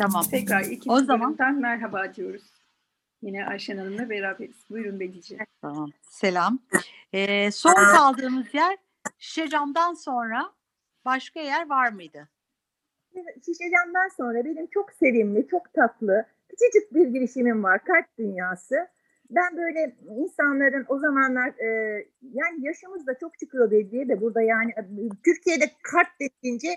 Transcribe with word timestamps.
Tamam. 0.00 0.24
Tekrar 0.30 0.60
ikinci 0.60 0.90
O 0.90 1.00
zaman- 1.00 1.36
merhaba 1.60 2.14
diyoruz. 2.14 2.42
Yine 3.22 3.46
Ayşen 3.46 3.76
Hanım'la 3.76 4.10
beraberiz. 4.10 4.56
Buyurun 4.70 5.00
Bedice. 5.00 5.38
Tamam. 5.62 5.90
Selam. 6.02 6.58
Ee, 7.12 7.50
son 7.50 7.74
kaldığımız 7.74 8.54
yer 8.54 8.76
Şişecam'dan 9.18 9.94
sonra 9.94 10.52
başka 11.04 11.40
yer 11.40 11.68
var 11.68 11.92
mıydı? 11.92 12.28
Şişecam'dan 13.14 14.08
sonra 14.16 14.44
benim 14.44 14.66
çok 14.66 14.92
sevimli, 14.92 15.48
çok 15.48 15.74
tatlı, 15.74 16.26
küçücük 16.48 16.94
bir 16.94 17.06
girişimim 17.08 17.62
var. 17.62 17.84
Kart 17.84 18.18
Dünyası. 18.18 18.88
Ben 19.30 19.56
böyle 19.56 19.96
insanların 20.18 20.86
o 20.88 20.98
zamanlar 20.98 21.48
e, 21.48 21.68
yani 22.22 22.66
yaşımız 22.66 23.06
da 23.06 23.18
çok 23.18 23.38
çıkıyor 23.38 23.70
diye 23.70 24.08
de 24.08 24.20
burada 24.20 24.42
yani 24.42 24.70
e, 24.70 24.82
Türkiye'de 25.24 25.70
kart 25.82 26.08
dediğince 26.20 26.68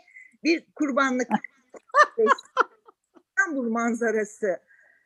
bir 0.44 0.66
kurbanlık 0.76 1.28
İstanbul 3.38 3.70
manzarası 3.70 4.60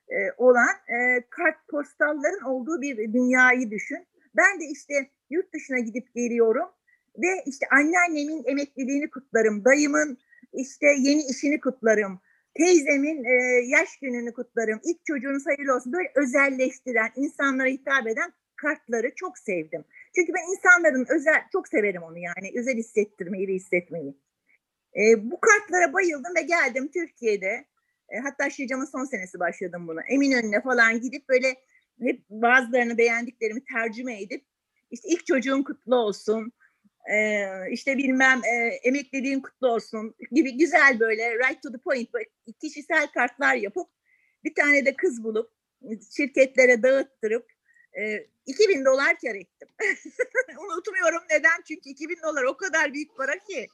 e, 0.10 0.18
olan 0.38 0.76
e, 0.88 1.22
kart 1.30 1.68
postalların 1.70 2.42
olduğu 2.42 2.82
bir 2.82 3.14
dünyayı 3.14 3.72
düşün. 3.72 4.08
Ben 4.38 4.60
de 4.60 4.66
işte 4.66 4.94
yurt 5.30 5.54
dışına 5.54 5.80
gidip 5.80 6.16
geliyorum 6.16 6.70
ve 7.18 7.44
işte 7.46 7.66
anneannemin 7.72 8.44
emekliliğini 8.46 9.10
kutlarım, 9.10 9.66
dayımın 9.66 10.18
işte 10.54 10.88
yeni 11.00 11.22
işini 11.22 11.60
kutlarım, 11.60 12.20
teyzemin 12.54 13.24
e, 13.24 13.34
yaş 13.66 13.98
gününü 14.02 14.34
kutlarım, 14.34 14.80
ilk 14.84 15.06
çocuğunuz 15.06 15.46
hayırlı 15.46 15.76
olsun. 15.76 15.94
Böyle 15.94 16.12
özelleştiren, 16.16 17.10
insanlara 17.16 17.68
hitap 17.68 18.08
eden 18.08 18.34
kartları 18.56 19.12
çok 19.16 19.38
sevdim. 19.38 19.84
Çünkü 20.16 20.34
ben 20.34 20.52
insanların 20.52 21.06
özel, 21.10 21.42
çok 21.52 21.68
severim 21.68 22.04
onu 22.04 22.18
yani 22.18 22.60
özel 22.60 22.76
hissettirmeyi 22.76 23.48
ve 23.48 23.54
hissetmeyi. 23.54 24.18
E, 24.96 25.32
bu 25.32 25.40
kartlara 25.40 25.94
bayıldım 25.94 26.34
ve 26.38 26.42
geldim 26.42 26.90
Türkiye'de. 26.94 27.66
E, 28.10 28.18
hatta 28.18 28.50
Şircam'ın 28.50 28.86
son 28.86 29.06
senesi 29.06 29.40
başladım 29.40 29.88
buna. 29.88 30.02
Eminönü'ne 30.02 30.62
falan 30.62 31.02
gidip 31.02 31.30
böyle 31.30 31.56
hep 32.02 32.30
bazılarını 32.30 32.98
beğendiklerimi 32.98 33.64
tercüme 33.64 34.22
edip 34.22 34.46
işte 34.92 35.10
ilk 35.10 35.26
çocuğun 35.26 35.64
kutlu 35.64 35.96
olsun, 35.96 36.54
e, 37.12 37.46
işte 37.72 37.98
bilmem 37.98 38.42
e, 38.44 38.68
emekliliğin 38.84 39.40
kutlu 39.40 39.68
olsun 39.68 40.16
gibi 40.32 40.58
güzel 40.58 41.00
böyle 41.00 41.36
right 41.36 41.64
to 41.64 41.72
the 41.72 41.78
point 41.78 42.10
kişisel 42.62 43.08
kartlar 43.08 43.56
yapıp 43.56 43.88
bir 44.44 44.56
tane 44.56 44.86
de 44.86 44.96
kız 44.96 45.24
bulup 45.24 45.52
şirketlere 46.16 46.84
dağıttırıp 46.84 47.52
e, 48.00 48.28
2000 48.46 48.86
dolar 48.86 49.18
kar 49.20 49.36
ettim. 49.36 49.68
Unutmuyorum 50.60 51.22
neden 51.30 51.62
çünkü 51.68 51.90
2000 51.90 52.18
dolar 52.24 52.44
o 52.44 52.58
kadar 52.58 52.94
büyük 52.94 53.18
para 53.18 53.40
ki 53.40 53.68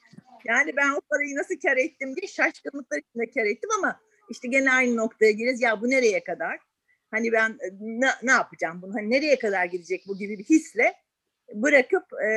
yani 0.46 0.76
ben 0.76 0.90
o 0.90 1.02
parayı 1.02 1.36
nasıl 1.36 1.56
kar 1.60 1.78
ettim 1.78 2.16
diye 2.16 2.28
şaşkınlıklar 2.28 2.98
içinde 2.98 3.32
kar 3.32 3.46
ettim 3.46 3.70
ama 3.78 4.00
işte 4.34 4.48
gene 4.48 4.72
aynı 4.72 4.98
noktaya 4.98 5.32
gireriz 5.32 5.62
ya 5.62 5.82
bu 5.82 5.90
nereye 5.90 6.24
kadar? 6.24 6.60
Hani 7.12 7.32
ben 7.32 7.50
e, 7.50 7.70
ne, 7.80 8.08
ne 8.24 8.32
yapacağım 8.32 8.82
bunu? 8.82 8.94
Hani 8.96 9.10
nereye 9.10 9.40
kadar 9.40 9.66
gidecek 9.66 10.04
bu 10.08 10.18
gibi 10.18 10.40
bir 10.40 10.44
hisle 10.44 10.94
bırakıp 11.54 12.04
e, 12.28 12.30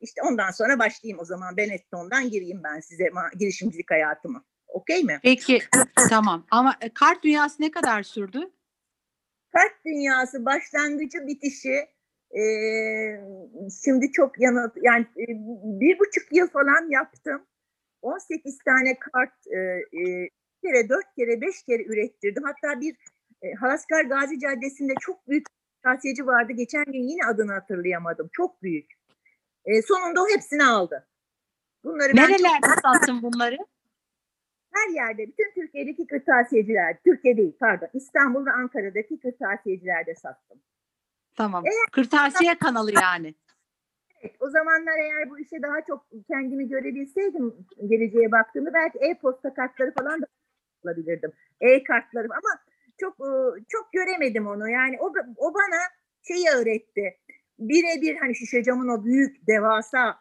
işte 0.00 0.22
ondan 0.22 0.50
sonra 0.50 0.78
başlayayım 0.78 1.20
o 1.20 1.24
zaman 1.24 1.56
Benetton'dan 1.56 2.30
gireyim 2.30 2.60
ben 2.64 2.80
size 2.80 3.10
girişimcilik 3.38 3.90
hayatımı. 3.90 4.44
Okey 4.68 5.02
mi? 5.02 5.20
Peki 5.22 5.62
tamam 6.08 6.46
ama 6.50 6.76
e, 6.80 6.88
kart 6.94 7.24
dünyası 7.24 7.62
ne 7.62 7.70
kadar 7.70 8.02
sürdü? 8.02 8.50
Kart 9.52 9.84
dünyası 9.84 10.44
başlangıcı 10.44 11.18
bitişi 11.26 11.88
e, 12.38 12.42
şimdi 13.84 14.12
çok 14.12 14.40
yanıt 14.40 14.72
yani 14.82 15.02
e, 15.02 15.26
bir 15.80 15.98
buçuk 15.98 16.32
yıl 16.32 16.48
falan 16.48 16.90
yaptım. 16.90 17.46
18 18.02 18.58
tane 18.58 18.98
kart 18.98 19.46
e, 19.46 19.58
e, 19.58 20.28
kere 20.62 20.88
dört 20.88 21.14
kere 21.16 21.40
beş 21.40 21.62
kere 21.62 21.82
ürettirdim. 21.84 22.42
Hatta 22.44 22.80
bir 22.80 22.96
e, 23.42 23.52
Halaskar 23.54 24.04
Gazi 24.04 24.40
Caddesi'nde 24.40 24.92
çok 25.00 25.28
büyük 25.28 25.46
tavsiyeci 25.82 26.26
vardı. 26.26 26.52
Geçen 26.52 26.84
gün 26.84 27.02
yine 27.08 27.26
adını 27.26 27.52
hatırlayamadım. 27.52 28.28
Çok 28.32 28.62
büyük. 28.62 28.92
E, 29.64 29.82
sonunda 29.82 30.22
o 30.22 30.26
hepsini 30.34 30.64
aldı. 30.64 31.06
Bunları 31.84 32.12
ben 32.16 32.22
çok- 32.28 32.30
Nerelerde 32.40 32.80
sattın 32.82 33.22
bunları? 33.22 33.56
her 34.74 34.88
yerde, 34.94 35.26
bütün 35.28 35.52
Türkiye'deki 35.54 36.06
kırtasiyeciler, 36.06 36.96
Türkiye 37.04 37.36
değil 37.36 37.56
pardon, 37.60 37.88
İstanbul 37.94 38.46
ve 38.46 38.50
Ankara'daki 38.50 39.20
kırtasiyecilerde 39.20 40.14
sattım. 40.14 40.58
Tamam. 41.36 41.64
Kırtasiye 41.92 42.54
kanalı 42.58 42.90
yani. 43.02 43.34
Evet, 44.20 44.34
o 44.40 44.50
zamanlar 44.50 44.98
eğer 44.98 45.30
bu 45.30 45.38
işe 45.38 45.62
daha 45.62 45.80
çok 45.86 46.06
kendimi 46.28 46.68
görebilseydim 46.68 47.54
geleceğe 47.88 48.32
baktığımda 48.32 48.74
belki 48.74 48.98
e-posta 48.98 49.54
kartları 49.54 49.94
falan 49.94 50.22
da 50.22 50.26
alabilirdim. 50.84 51.32
E-kartları 51.60 52.28
ama 52.30 52.60
çok 52.98 53.14
e, 53.20 53.30
çok 53.68 53.92
göremedim 53.92 54.46
onu. 54.46 54.70
Yani 54.70 54.96
o 55.00 55.12
o 55.36 55.54
bana 55.54 55.80
şeyi 56.22 56.48
öğretti. 56.48 57.18
Birebir 57.58 58.16
hani 58.16 58.36
Şişecam'ın 58.36 58.88
o 58.88 59.04
büyük 59.04 59.46
devasa 59.46 60.18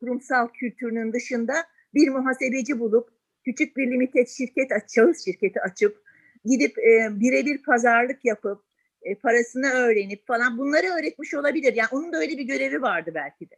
kurumsal 0.00 0.48
kültürünün 0.48 1.12
dışında 1.12 1.54
bir 1.94 2.08
muhasebeci 2.08 2.80
bulup 2.80 3.08
küçük 3.44 3.76
bir 3.76 3.90
limited 3.90 4.28
şirket 4.28 4.72
aç, 4.72 4.94
şahıs 4.94 5.24
şirketi 5.24 5.60
açıp 5.60 6.04
gidip 6.44 6.78
e, 6.78 7.08
birebir 7.10 7.62
pazarlık 7.62 8.24
yapıp 8.24 8.64
e, 9.02 9.14
parasını 9.14 9.66
öğrenip 9.66 10.26
falan 10.26 10.58
bunları 10.58 10.86
öğretmiş 10.86 11.34
olabilir. 11.34 11.74
Yani 11.76 11.88
onun 11.92 12.12
da 12.12 12.18
öyle 12.18 12.38
bir 12.38 12.44
görevi 12.44 12.82
vardı 12.82 13.10
belki 13.14 13.50
de. 13.50 13.56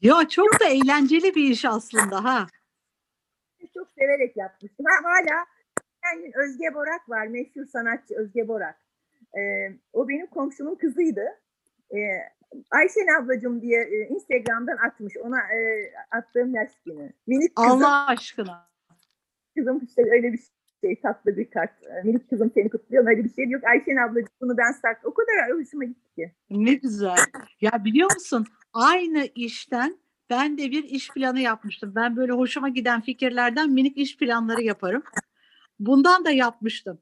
Ya 0.00 0.28
çok 0.28 0.60
da 0.60 0.64
eğlenceli 0.64 1.34
bir 1.34 1.50
iş 1.50 1.64
aslında 1.64 2.24
ha. 2.24 2.46
Çok 3.80 3.92
severek 3.98 4.36
yapmıştım. 4.36 4.86
Ha, 4.88 5.10
hala 5.10 5.44
kendin 6.04 6.32
Özge 6.34 6.74
Borak 6.74 7.08
var. 7.08 7.26
Meşhur 7.26 7.64
sanatçı 7.66 8.14
Özge 8.14 8.48
Borak. 8.48 8.76
E, 9.38 9.40
o 9.92 10.08
benim 10.08 10.26
komşumun 10.26 10.74
kızıydı. 10.74 11.24
E, 11.94 11.98
Ayşen 12.70 13.22
ablacığım 13.22 13.62
diye 13.62 13.80
e, 13.82 14.08
Instagram'dan 14.08 14.76
atmış. 14.76 15.16
Ona 15.16 15.38
e, 15.38 15.92
attığım 16.10 16.54
yaş 16.54 16.70
günü. 16.86 17.12
Minik 17.26 17.56
kızım, 17.56 17.70
Allah 17.70 18.06
aşkına. 18.06 18.68
kızım 19.56 19.80
işte 19.84 20.02
öyle 20.10 20.32
bir 20.32 20.40
şey 20.80 21.00
tatlı 21.00 21.36
bir 21.36 21.50
kart. 21.50 21.82
E, 21.86 22.02
Minik 22.02 22.30
kızım 22.30 22.50
seni 22.54 22.70
kutluyorum 22.70 23.08
öyle 23.08 23.24
bir 23.24 23.34
şey 23.34 23.48
yok. 23.48 23.64
Ayşen 23.64 23.96
ablacığım 23.96 24.36
bunu 24.40 24.58
ben 24.58 24.72
start. 24.72 25.04
O 25.04 25.14
kadar 25.14 25.58
hoşuma 25.58 25.84
gitti 25.84 26.14
ki. 26.14 26.32
Ne 26.50 26.74
güzel. 26.74 27.16
Ya 27.60 27.84
biliyor 27.84 28.12
musun? 28.14 28.46
Aynı 28.72 29.28
işten 29.34 29.98
ben 30.30 30.58
de 30.58 30.70
bir 30.70 30.84
iş 30.84 31.10
planı 31.10 31.40
yapmıştım. 31.40 31.92
Ben 31.94 32.16
böyle 32.16 32.32
hoşuma 32.32 32.68
giden 32.68 33.00
fikirlerden 33.00 33.70
minik 33.70 33.96
iş 33.96 34.16
planları 34.16 34.62
yaparım. 34.62 35.02
Bundan 35.78 36.24
da 36.24 36.30
yapmıştım. 36.30 36.98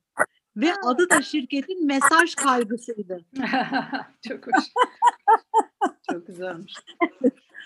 Ve 0.56 0.74
adı 0.84 1.10
da 1.10 1.22
şirketin 1.22 1.86
mesaj 1.86 2.34
kaygısıydı. 2.34 3.24
çok 4.28 4.46
hoş. 4.46 4.64
çok 6.10 6.26
güzelmiş. 6.26 6.74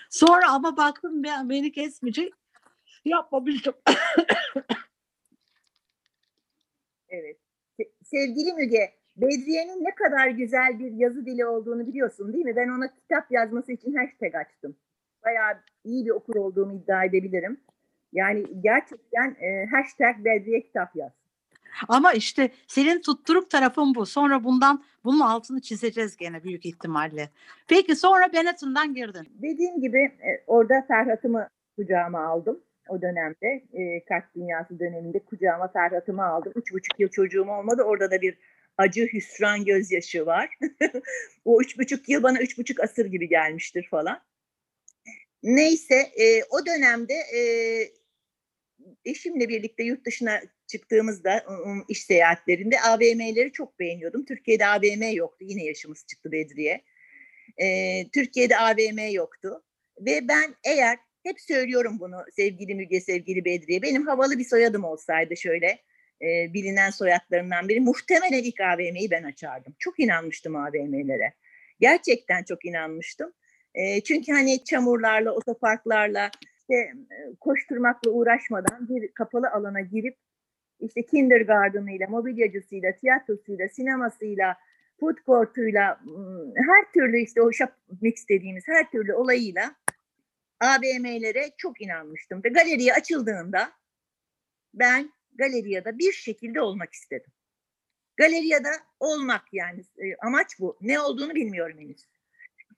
Sonra 0.09 0.51
ama 0.51 0.77
baktım 0.77 1.23
ben, 1.23 1.49
beni 1.49 1.71
kesmeyecek. 1.71 2.33
Yapmamıştım. 3.05 3.73
Evet. 7.15 7.37
Se- 7.79 7.91
Sevgili 8.03 8.53
Müge, 8.53 8.93
Bedriye'nin 9.15 9.83
ne 9.83 9.95
kadar 9.95 10.27
güzel 10.27 10.79
bir 10.79 10.91
yazı 10.91 11.25
dili 11.25 11.45
olduğunu 11.45 11.87
biliyorsun 11.87 12.33
değil 12.33 12.45
mi? 12.45 12.55
Ben 12.55 12.69
ona 12.69 12.95
kitap 12.95 13.31
yazması 13.31 13.71
için 13.71 13.95
hashtag 13.95 14.35
açtım. 14.35 14.75
Bayağı 15.25 15.59
iyi 15.83 16.05
bir 16.05 16.11
okur 16.11 16.35
olduğumu 16.35 16.73
iddia 16.73 17.03
edebilirim. 17.03 17.57
Yani 18.13 18.45
gerçekten 18.61 19.35
e, 19.41 19.65
hashtag 19.65 20.25
Bedriye 20.25 20.61
kitap 20.61 20.95
yaz. 20.95 21.11
Ama 21.87 22.13
işte 22.13 22.49
senin 22.67 23.01
tutturuk 23.01 23.49
tarafın 23.49 23.95
bu. 23.95 24.05
Sonra 24.05 24.43
bundan 24.43 24.83
bunun 25.03 25.19
altını 25.19 25.61
çizeceğiz 25.61 26.17
gene 26.17 26.43
büyük 26.43 26.65
ihtimalle. 26.65 27.29
Peki 27.67 27.95
sonra 27.95 28.33
Benetton'dan 28.33 28.93
girdin. 28.93 29.27
Dediğim 29.41 29.81
gibi 29.81 29.99
e, 29.99 30.43
orada 30.47 30.85
Ferhat'ımı 30.87 31.49
kucağıma 31.75 32.25
aldım. 32.25 32.59
O 32.89 33.01
dönemde 33.01 33.63
e, 33.73 34.05
kart 34.05 34.35
dünyası 34.35 34.79
döneminde 34.79 35.19
kucağıma 35.19 35.67
Ferhat'ımı 35.67 36.25
aldım. 36.25 36.53
Üç 36.55 36.73
buçuk 36.73 36.99
yıl 36.99 37.09
çocuğum 37.09 37.49
olmadı. 37.49 37.83
Orada 37.83 38.11
da 38.11 38.21
bir 38.21 38.37
acı, 38.77 39.07
hüsran, 39.13 39.65
gözyaşı 39.65 40.25
var. 40.25 40.49
o 41.45 41.61
üç 41.61 41.79
buçuk 41.79 42.09
yıl 42.09 42.23
bana 42.23 42.39
üç 42.39 42.57
buçuk 42.57 42.79
asır 42.79 43.05
gibi 43.05 43.29
gelmiştir 43.29 43.87
falan. 43.91 44.19
Neyse 45.43 45.95
e, 45.95 46.43
o 46.43 46.65
dönemde 46.65 47.13
e, 47.13 47.41
eşimle 49.05 49.49
birlikte 49.49 49.83
yurt 49.83 50.05
dışına 50.05 50.41
çıktığımızda 50.67 51.45
ım, 51.49 51.85
iş 51.89 52.03
seyahatlerinde 52.03 52.81
AVM'leri 52.81 53.51
çok 53.51 53.79
beğeniyordum. 53.79 54.25
Türkiye'de 54.25 54.67
AVM 54.67 55.15
yoktu. 55.15 55.45
Yine 55.45 55.63
yaşımız 55.63 56.05
çıktı 56.07 56.31
Bedriye. 56.31 56.83
E, 57.57 57.67
Türkiye'de 58.13 58.57
AVM 58.57 59.13
yoktu. 59.13 59.63
Ve 59.99 60.27
ben 60.27 60.55
eğer 60.63 60.97
hep 61.23 61.41
söylüyorum 61.41 61.99
bunu 61.99 62.25
sevgili 62.35 62.75
Müge, 62.75 63.01
sevgili 63.01 63.45
Bedriye. 63.45 63.81
Benim 63.81 64.07
havalı 64.07 64.39
bir 64.39 64.45
soyadım 64.45 64.83
olsaydı 64.83 65.37
şöyle 65.37 65.67
e, 66.21 66.53
bilinen 66.53 66.89
soyadlarından 66.89 67.69
biri 67.69 67.79
muhtemelen 67.79 68.43
ilk 68.43 68.61
AVM'yi 68.61 69.11
ben 69.11 69.23
açardım. 69.23 69.75
Çok 69.79 69.99
inanmıştım 69.99 70.55
AVM'lere. 70.55 71.33
Gerçekten 71.79 72.43
çok 72.43 72.65
inanmıştım. 72.65 73.33
E, 73.75 74.01
çünkü 74.01 74.31
hani 74.31 74.63
çamurlarla, 74.63 75.31
otoparklarla 75.31 76.31
işte 76.59 76.93
koşturmakla 77.39 78.11
uğraşmadan 78.11 78.89
bir 78.89 79.11
kapalı 79.11 79.49
alana 79.49 79.81
girip 79.81 80.17
işte 80.79 81.05
kindergarten'ıyla, 81.05 82.07
mobilyacısıyla, 82.07 82.95
tiyatrosuyla, 82.95 83.69
sinemasıyla, 83.69 84.57
food 84.99 85.17
court'uyla, 85.25 85.99
her 86.55 86.91
türlü 86.93 87.19
işte 87.19 87.41
o 87.41 87.51
shop 87.51 87.69
mix 88.01 88.29
dediğimiz 88.29 88.63
her 88.67 88.91
türlü 88.91 89.13
olayıyla 89.13 89.75
AVM'lere 90.59 91.51
çok 91.57 91.81
inanmıştım. 91.81 92.41
Ve 92.43 92.49
galeriye 92.49 92.93
açıldığında 92.93 93.71
ben 94.73 95.13
galeriyada 95.35 95.99
bir 95.99 96.11
şekilde 96.11 96.61
olmak 96.61 96.93
istedim. 96.93 97.31
Galeriyada 98.17 98.69
olmak 98.99 99.53
yani 99.53 99.81
amaç 100.21 100.59
bu. 100.59 100.77
Ne 100.81 100.99
olduğunu 100.99 101.35
bilmiyorum 101.35 101.79
henüz. 101.79 102.12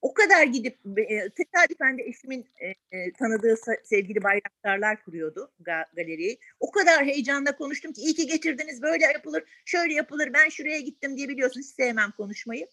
O 0.06 0.14
kadar 0.14 0.44
gidip 0.44 0.78
e, 0.98 1.30
tesadüfen 1.30 1.98
de 1.98 2.04
eşimin 2.04 2.46
e, 2.60 2.98
e, 2.98 3.12
tanıdığı 3.12 3.56
sevgili 3.84 4.24
bayraktarlar 4.24 5.04
kuruyordu 5.04 5.52
ga- 5.62 5.96
galeriyi. 5.96 6.40
O 6.60 6.72
kadar 6.72 7.06
heyecanla 7.06 7.58
konuştum 7.58 7.94
ki 7.94 8.02
iyi 8.02 8.14
ki 8.16 8.28
getirdiniz 8.28 8.82
böyle 8.82 9.06
yapılır, 9.06 9.44
şöyle 9.66 9.94
yapılır, 9.94 10.34
ben 10.34 10.50
şuraya 10.50 10.80
gittim 10.80 11.18
diye 11.18 11.30
biliyorsun 11.30 11.62
hiç 11.62 11.68
sevmem 11.68 12.12
konuşmayı. 12.12 12.68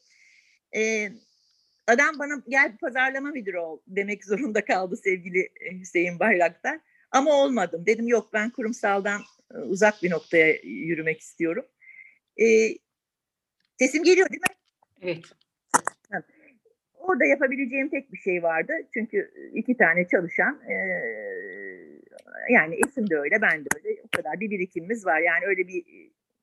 E, 0.76 1.08
adam 1.86 2.18
bana 2.18 2.42
gel 2.48 2.76
pazarlama 2.76 3.30
müdürü 3.30 3.58
ol 3.58 3.80
demek 3.86 4.24
zorunda 4.24 4.64
kaldı 4.64 4.96
sevgili 4.96 5.40
e, 5.60 5.78
Hüseyin 5.80 6.18
Bayraktar. 6.18 6.80
Ama 7.10 7.32
olmadım. 7.32 7.86
Dedim 7.86 8.08
yok 8.08 8.30
ben 8.32 8.50
kurumsaldan 8.50 9.20
e, 9.54 9.58
uzak 9.58 10.02
bir 10.02 10.10
noktaya 10.10 10.60
yürümek 10.62 11.20
istiyorum. 11.20 11.66
E, 12.40 12.68
sesim 13.78 14.04
geliyor 14.04 14.28
değil 14.30 14.40
mi? 14.40 14.54
Evet. 15.02 15.41
Orada 17.02 17.24
yapabileceğim 17.24 17.88
tek 17.88 18.12
bir 18.12 18.18
şey 18.18 18.42
vardı. 18.42 18.72
Çünkü 18.94 19.30
iki 19.54 19.76
tane 19.76 20.08
çalışan 20.08 20.60
e, 20.68 20.74
yani 22.50 22.74
eşim 22.86 23.10
de 23.10 23.18
öyle 23.18 23.42
ben 23.42 23.64
de 23.64 23.68
öyle 23.76 24.00
o 24.04 24.16
kadar 24.16 24.40
bir 24.40 24.50
birikimimiz 24.50 25.06
var. 25.06 25.20
Yani 25.20 25.46
öyle 25.46 25.68
bir 25.68 25.84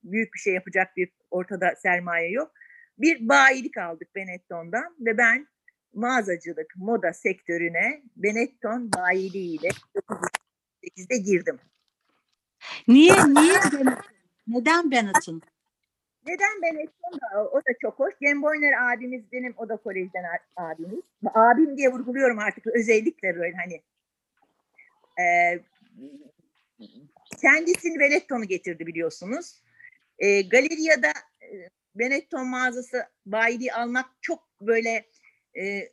büyük 0.03 0.33
bir 0.33 0.39
şey 0.39 0.53
yapacak 0.53 0.97
bir 0.97 1.09
ortada 1.31 1.75
sermaye 1.75 2.31
yok. 2.31 2.51
Bir 2.97 3.29
bayilik 3.29 3.77
aldık 3.77 4.15
Benetton'dan 4.15 4.95
ve 4.99 5.17
ben 5.17 5.47
mağazacılık 5.93 6.73
moda 6.75 7.13
sektörüne 7.13 8.01
Benetton 8.15 8.91
bayiliğiyle 8.97 9.69
908'de 9.95 11.17
girdim. 11.17 11.59
Niye 12.87 13.13
niye? 13.13 13.59
Neden 14.47 14.91
Benetton? 14.91 15.41
Neden 16.25 16.61
Benetton 16.61 17.19
da 17.21 17.49
o 17.49 17.57
da 17.57 17.73
çok 17.81 17.99
hoş. 17.99 18.13
Cem 18.23 18.41
Boyner 18.41 18.93
abimiz 18.93 19.31
benim 19.31 19.53
o 19.57 19.69
da 19.69 19.77
kolejden 19.77 20.23
abimiz. 20.55 21.01
Abim 21.33 21.77
diye 21.77 21.91
vurguluyorum 21.91 22.39
artık 22.39 22.67
özellikle 22.67 23.35
böyle 23.35 23.55
hani. 23.55 23.81
Ee, 25.19 25.59
kendisini 27.41 27.99
Benetton'u 27.99 28.43
getirdi 28.43 28.87
biliyorsunuz. 28.87 29.61
Ee, 30.19 30.41
galeriyada 30.41 31.07
e, 31.41 31.69
Benetton 31.95 32.47
mağazası 32.47 33.05
bayiliği 33.25 33.73
almak 33.73 34.05
çok 34.21 34.47
böyle 34.61 35.05
e, 35.59 35.89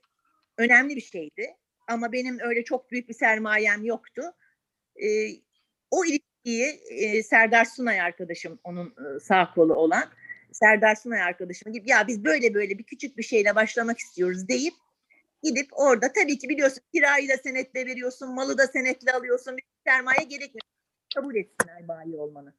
önemli 0.58 0.96
bir 0.96 1.00
şeydi. 1.00 1.56
Ama 1.88 2.12
benim 2.12 2.38
öyle 2.40 2.64
çok 2.64 2.90
büyük 2.90 3.08
bir 3.08 3.14
sermayem 3.14 3.84
yoktu. 3.84 4.22
Ee, 5.02 5.29
o 5.90 6.05
ilişkiyi 6.46 6.81
e, 6.90 7.22
Serdar 7.22 7.64
Sunay 7.64 8.00
arkadaşım 8.00 8.58
onun 8.64 8.87
e, 8.87 9.20
sağ 9.20 9.50
kolu 9.54 9.75
olan 9.75 10.04
Serdar 10.52 10.94
Sunay 10.94 11.22
arkadaşıma 11.22 11.72
gibi 11.72 11.90
ya 11.90 12.06
biz 12.06 12.25
böyle 12.25 12.54
böyle 12.54 12.78
bir 12.78 12.84
küçük 12.84 13.16
bir 13.19 13.22
şeyle 13.22 13.54
başlamak 13.54 13.98
istiyoruz 13.98 14.48
deyip 14.48 14.75
gidip 15.43 15.69
orada 15.72 16.12
tabii 16.12 16.38
ki 16.38 16.48
biliyorsun 16.48 16.82
kirayı 16.94 17.28
da 17.28 17.37
senetle 17.37 17.87
veriyorsun, 17.87 18.34
malı 18.34 18.58
da 18.58 18.66
senetle 18.66 19.12
alıyorsun. 19.12 19.56
Bir 19.56 19.64
sermaye 19.87 20.22
gerekmiyor. 20.22 20.66
Kabul 21.14 21.34
etsinler 21.34 21.88
bayi 21.88 22.16
olmanı. 22.16 22.52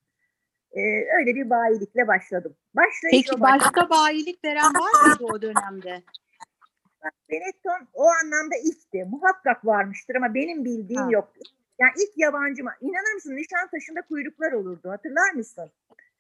Ee, 0.72 0.82
öyle 1.20 1.36
bir 1.36 1.50
bayilikle 1.50 2.08
başladım. 2.08 2.56
Başlayış 2.76 3.28
Peki 3.28 3.42
baş- 3.42 3.62
başka 3.62 3.90
bayilik 3.90 4.46
veren 4.46 4.74
var 4.74 5.08
mıydı 5.08 5.24
o 5.34 5.42
dönemde? 5.42 6.04
Benetton 7.30 7.88
o 7.94 8.04
anlamda 8.24 8.56
ilkti. 8.64 9.06
Muhakkak 9.10 9.66
varmıştır 9.66 10.16
ama 10.16 10.34
benim 10.34 10.66
bildiğim 10.66 11.02
Ha. 11.02 11.12
yok. 11.12 11.34
Yani 11.80 11.92
ilk 11.98 12.12
yabancı? 12.18 12.62
İnanır 12.82 13.14
mısın 13.14 13.36
Nişantaşı'nda 13.36 14.02
kuyruklar 14.02 14.52
olurdu. 14.52 14.90
Hatırlar 14.90 15.32
mısın? 15.32 15.72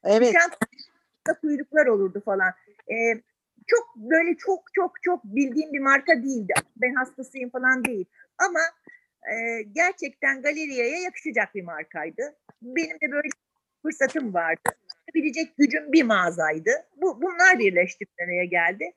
Evet. 0.03 0.21
Nişantaşı'nda 0.21 1.39
kuyruklar 1.41 1.85
olurdu 1.85 2.21
falan. 2.25 2.53
Ee, 2.91 3.21
çok 3.67 3.95
böyle 3.95 4.37
çok 4.37 4.73
çok 4.73 5.03
çok 5.03 5.23
bildiğim 5.23 5.73
bir 5.73 5.79
marka 5.79 6.23
değildi. 6.23 6.53
Ben 6.77 6.93
hastasıyım 6.93 7.49
falan 7.49 7.85
değil. 7.85 8.05
Ama 8.37 8.59
e, 9.33 9.61
gerçekten 9.61 10.41
galeriyeye 10.41 11.01
yakışacak 11.01 11.55
bir 11.55 11.63
markaydı. 11.63 12.35
Benim 12.61 12.95
de 12.95 13.11
böyle 13.11 13.29
fırsatım 13.81 14.33
vardı. 14.33 14.61
Bilecek 15.15 15.57
gücüm 15.57 15.91
bir 15.91 16.03
mağazaydı. 16.03 16.71
Bu, 16.95 17.21
bunlar 17.21 17.59
birleşti 17.59 18.05
geldi. 18.49 18.91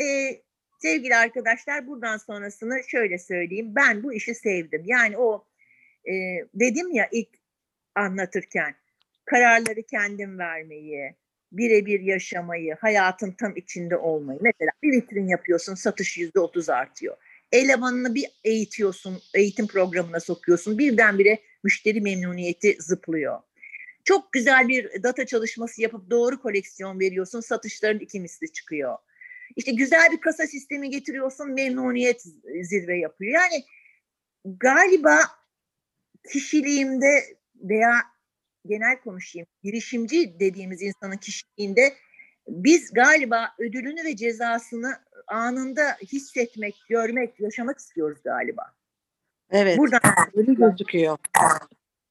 Ee, 0.00 0.40
sevgili 0.78 1.16
arkadaşlar 1.16 1.86
buradan 1.86 2.16
sonrasını 2.16 2.80
şöyle 2.88 3.18
söyleyeyim. 3.18 3.72
Ben 3.76 4.02
bu 4.02 4.12
işi 4.12 4.34
sevdim. 4.34 4.82
Yani 4.86 5.18
o 5.18 5.44
e, 6.04 6.12
dedim 6.54 6.92
ya 6.92 7.08
ilk 7.12 7.28
anlatırken 7.94 8.74
kararları 9.24 9.82
kendim 9.82 10.38
vermeyi, 10.38 11.14
birebir 11.52 12.00
yaşamayı, 12.00 12.76
hayatın 12.80 13.32
tam 13.32 13.56
içinde 13.56 13.96
olmayı. 13.96 14.38
Mesela 14.42 14.70
bir 14.82 14.92
vitrin 14.92 15.28
yapıyorsun, 15.28 15.74
satış 15.74 16.18
yüzde 16.18 16.40
otuz 16.40 16.68
artıyor. 16.68 17.16
Elemanını 17.52 18.14
bir 18.14 18.26
eğitiyorsun, 18.44 19.22
eğitim 19.34 19.66
programına 19.66 20.20
sokuyorsun. 20.20 20.78
Birdenbire 20.78 21.38
müşteri 21.64 22.00
memnuniyeti 22.00 22.76
zıplıyor. 22.80 23.38
Çok 24.04 24.32
güzel 24.32 24.68
bir 24.68 25.02
data 25.02 25.26
çalışması 25.26 25.82
yapıp 25.82 26.10
doğru 26.10 26.42
koleksiyon 26.42 27.00
veriyorsun, 27.00 27.40
satışların 27.40 27.98
iki 28.00 28.20
misli 28.20 28.52
çıkıyor. 28.52 28.98
İşte 29.56 29.72
güzel 29.72 30.12
bir 30.12 30.20
kasa 30.20 30.46
sistemi 30.46 30.90
getiriyorsun, 30.90 31.50
memnuniyet 31.50 32.22
zirve 32.62 32.98
yapıyor. 32.98 33.34
Yani 33.34 33.64
galiba 34.44 35.18
kişiliğimde 36.32 37.36
veya 37.54 37.94
genel 38.66 39.00
konuşayım, 39.00 39.46
girişimci 39.62 40.40
dediğimiz 40.40 40.82
insanın 40.82 41.16
kişiliğinde 41.16 41.94
biz 42.48 42.92
galiba 42.92 43.54
ödülünü 43.58 44.04
ve 44.04 44.16
cezasını 44.16 44.92
anında 45.26 45.82
hissetmek, 46.12 46.74
görmek, 46.88 47.40
yaşamak 47.40 47.78
istiyoruz 47.78 48.18
galiba. 48.24 48.72
Evet. 49.50 49.78
Buradan 49.78 50.00
Öyle 50.34 50.54
gözüküyor. 50.54 51.18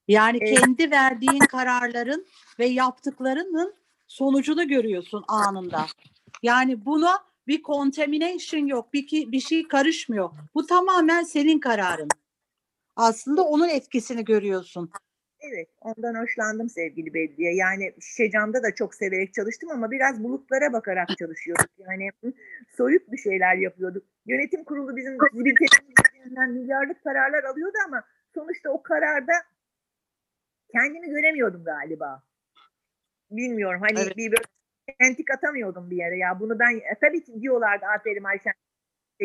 Yani 0.08 0.38
Evet. 0.42 0.60
kendi 0.60 0.92
verdiğin 0.92 1.40
kararların 1.40 2.26
ve 2.60 2.66
yaptıklarının 2.66 3.76
sonucunu 4.08 4.68
görüyorsun 4.68 5.24
anında. 5.28 5.86
Yani 6.44 6.86
buna 6.86 7.24
bir 7.48 7.64
contamination 7.64 8.66
yok, 8.66 8.94
bir, 8.94 9.08
ki- 9.08 9.32
bir 9.32 9.40
şey 9.40 9.68
karışmıyor. 9.68 10.30
Bu 10.56 10.66
tamamen 10.66 11.24
senin 11.24 11.60
kararın. 11.60 12.08
Aslında 12.96 13.44
onun 13.44 13.70
etkisini 13.70 14.26
görüyorsun. 14.26 14.92
Evet, 15.42 15.70
ondan 15.82 16.16
hoşlandım 16.16 16.70
sevgili 16.70 17.14
Bedriye. 17.14 17.56
Yani 17.56 17.94
Şişecam'da 18.00 18.64
da 18.64 18.76
çok 18.76 18.96
severek 18.96 19.34
çalıştım 19.34 19.72
ama 19.72 19.92
biraz 19.92 20.24
bulutlara 20.24 20.74
bakarak 20.74 21.10
çalışıyorduk. 21.20 21.70
Yani 21.78 22.10
soyut 22.78 23.12
bir 23.12 23.18
şeyler 23.18 23.56
yapıyorduk. 23.56 24.04
Yönetim 24.26 24.64
kurulu 24.64 24.96
bizim 24.96 25.18
zibiltetimizden 25.34 26.52
milyarlık 26.52 27.04
kararlar 27.04 27.44
alıyordu 27.44 27.78
ama 27.88 28.04
sonuçta 28.34 28.70
o 28.70 28.84
kararda 28.84 29.34
kendimi 30.72 31.10
göremiyordum 31.10 31.64
galiba. 31.64 32.24
Bilmiyorum 33.32 33.82
hani 33.82 34.00
Evet. 34.00 34.18
bir 34.18 34.32
böyle 34.32 34.44
entik 35.00 35.32
atamıyordum 35.32 35.92
bir 35.92 35.98
yere 35.98 36.18
ya. 36.18 36.40
Bunu 36.40 36.60
ben 36.60 36.76
e, 36.76 36.96
tabii 37.02 37.24
ki 37.24 37.42
diyorlardı 37.42 37.86
aferin 37.86 38.24
Ayşen 38.24 38.54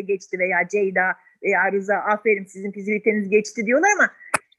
geçti 0.05 0.39
veya 0.39 0.67
Ceyda 0.67 1.15
veya 1.43 1.71
Rıza 1.71 1.95
aferin 1.95 2.45
sizin 2.45 2.71
fizibiliteniz 2.71 3.29
geçti 3.29 3.65
diyorlar 3.65 3.89
ama 3.95 4.11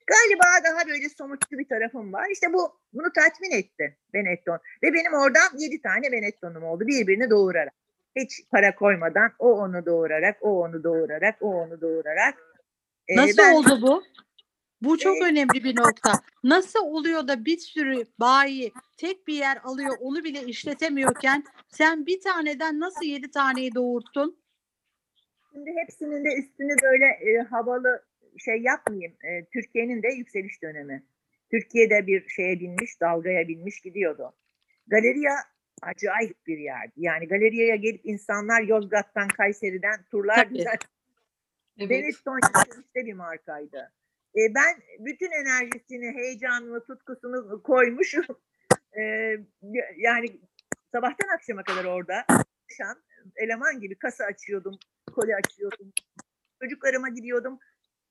galiba 0.07 0.45
daha 0.65 0.87
böyle 0.87 1.09
somutlu 1.09 1.57
bir 1.57 1.67
tarafım 1.67 2.13
var. 2.13 2.27
İşte 2.31 2.53
bu 2.53 2.79
bunu 2.93 3.13
tatmin 3.13 3.51
etti 3.51 3.97
Benetton. 4.13 4.59
Ve 4.83 4.93
benim 4.93 5.13
oradan 5.13 5.57
yedi 5.57 5.81
tane 5.81 6.11
Benetton'um 6.11 6.63
oldu 6.63 6.87
birbirini 6.87 7.29
doğurarak. 7.29 7.73
Hiç 8.15 8.41
para 8.51 8.75
koymadan 8.75 9.31
o 9.39 9.51
onu 9.51 9.85
doğurarak, 9.85 10.37
o 10.41 10.63
onu 10.63 10.83
doğurarak, 10.83 11.35
o 11.41 11.53
onu 11.61 11.81
doğurarak. 11.81 12.35
Ee, 13.07 13.15
Nasıl 13.15 13.37
ben- 13.37 13.53
oldu 13.53 13.79
bu? 13.81 14.03
Bu 14.81 14.97
çok 14.97 15.17
Ee, 15.17 15.23
önemli 15.25 15.63
bir 15.63 15.75
nokta. 15.75 16.11
Nasıl 16.43 16.79
oluyor 16.79 17.27
da 17.27 17.45
bir 17.45 17.57
sürü 17.57 18.05
bayi 18.19 18.73
tek 18.97 19.27
bir 19.27 19.33
yer 19.33 19.57
alıyor 19.63 19.97
onu 19.99 20.23
bile 20.23 20.43
işletemiyorken 20.43 21.43
sen 21.69 22.05
bir 22.05 22.21
taneden 22.21 22.79
nasıl 22.79 23.05
yedi 23.05 23.31
taneyi 23.31 23.75
doğurttun? 23.75 24.37
Şimdi 25.53 25.71
hepsinin 25.75 26.25
de 26.25 26.35
üstünü 26.35 26.75
böyle 26.83 27.05
e, 27.05 27.37
havalı 27.37 28.05
şey 28.37 28.61
yapmayayım. 28.61 29.13
E, 29.23 29.45
Türkiye'nin 29.45 30.03
de 30.03 30.07
yükseliş 30.07 30.61
dönemi. 30.61 31.03
Türkiye'de 31.51 32.07
bir 32.07 32.29
şeye 32.29 32.59
binmiş, 32.59 33.01
dalgaya 33.01 33.47
binmiş 33.47 33.81
gidiyordu. 33.81 34.33
Galeriya 34.87 35.33
acayip 35.81 36.47
bir 36.47 36.57
yerdi. 36.57 36.93
Yani 36.97 37.27
galeriye 37.27 37.75
gelip 37.75 38.01
insanlar 38.03 38.61
Yozgat'tan, 38.61 39.27
Kayseri'den 39.27 40.03
turlar 40.11 40.35
Tabii. 40.35 40.55
düzen 40.55 40.77
Evet. 41.79 41.89
Benetton 41.89 42.39
yükselişte 42.43 43.05
bir 43.05 43.13
markaydı. 43.13 43.91
E, 44.35 44.41
ben 44.55 44.75
bütün 44.99 45.31
enerjisini, 45.31 46.15
heyecanını, 46.15 46.85
tutkusunu 46.85 47.63
koymuş 47.63 48.15
e, 48.99 49.01
yani 49.97 50.27
sabahtan 50.91 51.35
akşama 51.35 51.63
kadar 51.63 51.85
orada 51.85 52.25
çalışan 52.29 52.97
eleman 53.35 53.79
gibi 53.79 53.95
kasa 53.95 54.23
açıyordum, 54.25 54.79
koli 55.15 55.35
açıyordum. 55.35 55.93
Çocuklarıma 56.61 57.09
gidiyordum, 57.09 57.59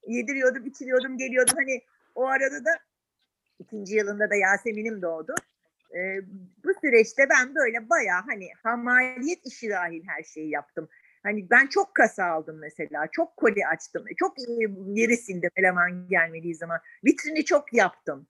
yediriyordum, 0.07 0.67
içiriyordum, 0.67 1.19
geliyordum. 1.19 1.55
Hani 1.57 1.83
o 2.15 2.27
arada 2.27 2.65
da 2.65 2.71
ikinci 3.59 3.95
yılında 3.95 4.31
da 4.31 4.35
Yasemin'im 4.35 5.03
doğdu. 5.03 5.35
Ee, 5.95 6.21
bu 6.65 6.69
süreçte 6.81 7.29
ben 7.31 7.55
böyle 7.55 7.91
bayağı 7.91 8.23
hani 8.27 8.49
hamaliyet 8.63 9.47
işi 9.47 9.71
dahil 9.71 10.03
her 10.07 10.23
şeyi 10.23 10.51
yaptım. 10.51 10.89
Hani 11.23 11.51
ben 11.51 11.67
çok 11.67 11.95
kasa 11.95 12.25
aldım 12.25 12.59
mesela. 12.59 13.07
Çok 13.13 13.37
koli 13.37 13.67
açtım. 13.67 14.05
Çok 14.17 14.35
yeri 14.87 15.17
sildim 15.17 15.51
eleman 15.57 16.09
gelmediği 16.09 16.55
zaman. 16.55 16.81
Vitrini 17.05 17.45
çok 17.45 17.73
yaptım. 17.73 18.27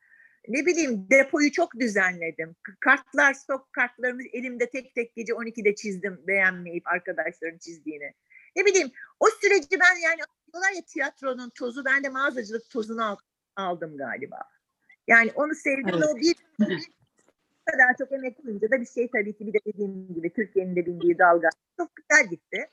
Ne 0.48 0.66
bileyim 0.66 1.06
depoyu 1.10 1.52
çok 1.52 1.74
düzenledim. 1.80 2.56
Kartlar, 2.80 3.34
stok 3.34 3.72
kartlarımı 3.72 4.22
elimde 4.32 4.70
tek 4.70 4.94
tek 4.94 5.16
gece 5.16 5.32
12'de 5.32 5.74
çizdim 5.74 6.20
beğenmeyip 6.26 6.86
arkadaşların 6.86 7.58
çizdiğini. 7.58 8.14
Ne 8.56 8.66
bileyim 8.66 8.90
o 9.20 9.26
süreci 9.40 9.80
ben 9.80 10.00
yani 10.04 10.20
diyorlar 10.52 10.72
ya 10.76 10.82
tiyatronun 10.82 11.50
tozu 11.50 11.84
ben 11.84 12.04
de 12.04 12.08
mağazacılık 12.08 12.70
tozunu 12.70 13.18
aldım 13.56 13.96
galiba. 13.96 14.38
Yani 15.06 15.32
onu 15.34 15.54
sevdim 15.54 15.94
evet. 15.94 16.04
o 16.04 16.16
bir, 16.16 16.36
bir 16.60 16.88
kadar 17.70 17.96
çok 17.98 18.12
emek 18.12 18.42
koyunca 18.42 18.70
da 18.70 18.80
bir 18.80 18.86
şey 18.86 19.10
tabii 19.10 19.32
ki 19.36 19.46
bir 19.46 19.52
de 19.52 19.58
dediğim 19.66 20.14
gibi 20.14 20.32
Türkiye'nin 20.32 20.76
de 20.76 20.86
bindiği 20.86 21.18
dalga 21.18 21.48
çok 21.76 21.90
güzel 21.96 22.30
gitti. 22.30 22.70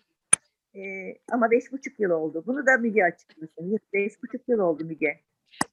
Ee, 0.75 1.17
ama 1.31 1.51
beş 1.51 1.71
buçuk 1.71 1.99
yıl 1.99 2.09
oldu. 2.09 2.43
Bunu 2.47 2.65
da 2.65 2.77
Müge 2.77 3.03
açıklasın. 3.03 3.79
Beş 3.93 4.23
buçuk 4.23 4.49
yıl 4.49 4.59
oldu 4.59 4.85
Müge. 4.85 5.21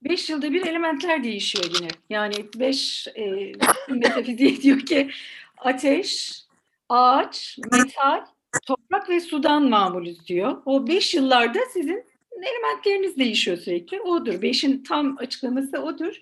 Beş 0.03 0.31
yılda 0.31 0.53
bir 0.53 0.67
elementler 0.67 1.25
değişiyor 1.25 1.65
yine. 1.81 1.89
Yani 2.11 2.35
beş 2.57 3.09
e, 3.17 3.53
metafiziği 3.89 4.63
diyor 4.63 4.81
ki 4.81 5.11
ateş, 5.59 6.43
ağaç, 6.89 7.59
metal, 7.73 8.25
toprak 8.67 9.09
ve 9.11 9.21
sudan 9.21 9.69
mamulüz 9.69 10.27
diyor. 10.27 10.63
O 10.67 10.87
beş 10.87 11.15
yıllarda 11.15 11.59
sizin 11.73 12.05
elementleriniz 12.43 13.17
değişiyor 13.17 13.57
sürekli. 13.57 14.01
Odur. 14.01 14.43
Beşin 14.43 14.83
tam 14.83 15.17
açıklaması 15.19 15.79
odur. 15.79 16.21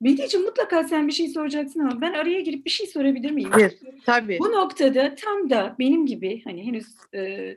Bedieciğim 0.00 0.46
mutlaka 0.46 0.84
sen 0.84 1.08
bir 1.08 1.12
şey 1.12 1.28
soracaksın 1.28 1.80
ama 1.80 2.00
ben 2.00 2.12
araya 2.12 2.40
girip 2.40 2.64
bir 2.64 2.70
şey 2.70 2.86
sorabilir 2.86 3.30
miyim? 3.30 3.50
Evet, 3.58 3.78
tabii. 4.06 4.38
Bu 4.40 4.52
noktada 4.52 5.14
tam 5.14 5.50
da 5.50 5.76
benim 5.78 6.06
gibi 6.06 6.42
hani 6.44 6.66
henüz 6.66 6.86
e, 7.14 7.56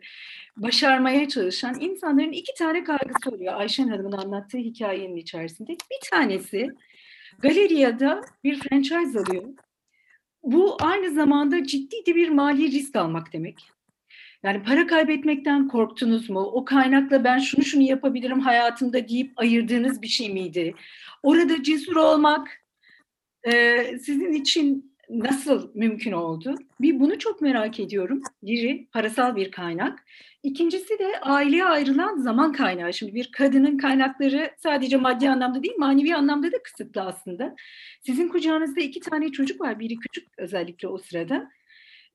başarmaya 0.58 1.28
çalışan 1.28 1.80
insanların 1.80 2.32
iki 2.32 2.54
tane 2.54 2.84
kaygısı 2.84 3.30
oluyor 3.30 3.54
Ayşen 3.54 3.88
Hanım'ın 3.88 4.12
anlattığı 4.12 4.58
hikayenin 4.58 5.16
içerisinde. 5.16 5.72
Bir 5.72 6.10
tanesi 6.12 6.70
galeriyada 7.40 8.22
bir 8.44 8.60
franchise 8.60 9.20
alıyor. 9.20 9.44
Bu 10.44 10.78
aynı 10.82 11.14
zamanda 11.14 11.64
ciddi 11.64 12.06
de 12.06 12.16
bir 12.16 12.30
mali 12.30 12.72
risk 12.72 12.96
almak 12.96 13.34
demek. 13.34 13.79
Yani 14.44 14.64
para 14.64 14.88
kaybetmekten 14.88 15.68
korktunuz 15.68 16.30
mu? 16.30 16.40
O 16.40 16.66
kaynakla 16.66 17.24
ben 17.24 17.40
şunu 17.40 17.64
şunu 17.64 17.84
yapabilirim 17.84 18.40
hayatımda 18.40 19.08
deyip 19.08 19.32
ayırdığınız 19.36 20.02
bir 20.02 20.08
şey 20.08 20.34
miydi? 20.34 20.74
Orada 21.24 21.64
cesur 21.64 21.96
olmak 21.96 22.48
e, 23.44 23.84
sizin 23.98 24.34
için 24.34 24.96
nasıl 25.10 25.72
mümkün 25.74 26.12
oldu? 26.12 26.56
Bir 26.82 27.00
bunu 27.00 27.20
çok 27.20 27.42
merak 27.42 27.80
ediyorum. 27.80 28.22
Biri 28.44 28.88
parasal 28.92 29.36
bir 29.36 29.52
kaynak. 29.52 30.06
İkincisi 30.44 31.00
de 31.00 31.20
aileye 31.22 31.66
ayrılan 31.66 32.18
zaman 32.18 32.52
kaynağı. 32.52 32.94
Şimdi 32.94 33.16
bir 33.16 33.32
kadının 33.32 33.78
kaynakları 33.78 34.52
sadece 34.58 34.98
maddi 34.98 35.30
anlamda 35.30 35.64
değil, 35.64 35.76
manevi 35.78 36.16
anlamda 36.16 36.52
da 36.52 36.64
kısıtlı 36.64 37.02
aslında. 37.02 37.56
Sizin 38.02 38.28
kucağınızda 38.28 38.82
iki 38.82 39.00
tane 39.00 39.32
çocuk 39.32 39.62
var. 39.62 39.80
Biri 39.80 39.96
küçük 39.96 40.28
özellikle 40.38 40.88
o 40.88 40.98
sırada 40.98 41.50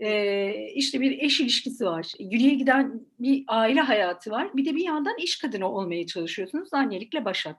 e, 0.00 0.52
işte 0.74 1.00
bir 1.00 1.22
eş 1.22 1.40
ilişkisi 1.40 1.84
var. 1.84 2.12
Yürüye 2.18 2.54
giden 2.54 3.00
bir 3.18 3.44
aile 3.48 3.80
hayatı 3.80 4.30
var. 4.30 4.56
Bir 4.56 4.64
de 4.64 4.76
bir 4.76 4.84
yandan 4.84 5.18
iş 5.18 5.38
kadını 5.38 5.68
olmaya 5.68 6.06
çalışıyorsunuz. 6.06 6.68
Annelikle 6.72 7.24
başat. 7.24 7.56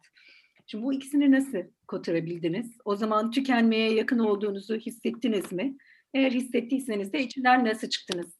Şimdi 0.68 0.84
bu 0.84 0.94
ikisini 0.94 1.32
nasıl 1.32 1.58
kotarabildiniz? 1.88 2.78
O 2.86 2.96
zaman 2.96 3.32
tükenmeye 3.32 3.94
yakın 3.94 4.20
olduğunuzu 4.20 4.76
hissettiniz 4.76 5.52
mi? 5.52 5.78
Eğer 6.14 6.32
hissettiyseniz 6.32 7.14
de 7.14 7.24
içinden 7.24 7.66
nasıl 7.66 7.90
çıktınız? 7.90 8.40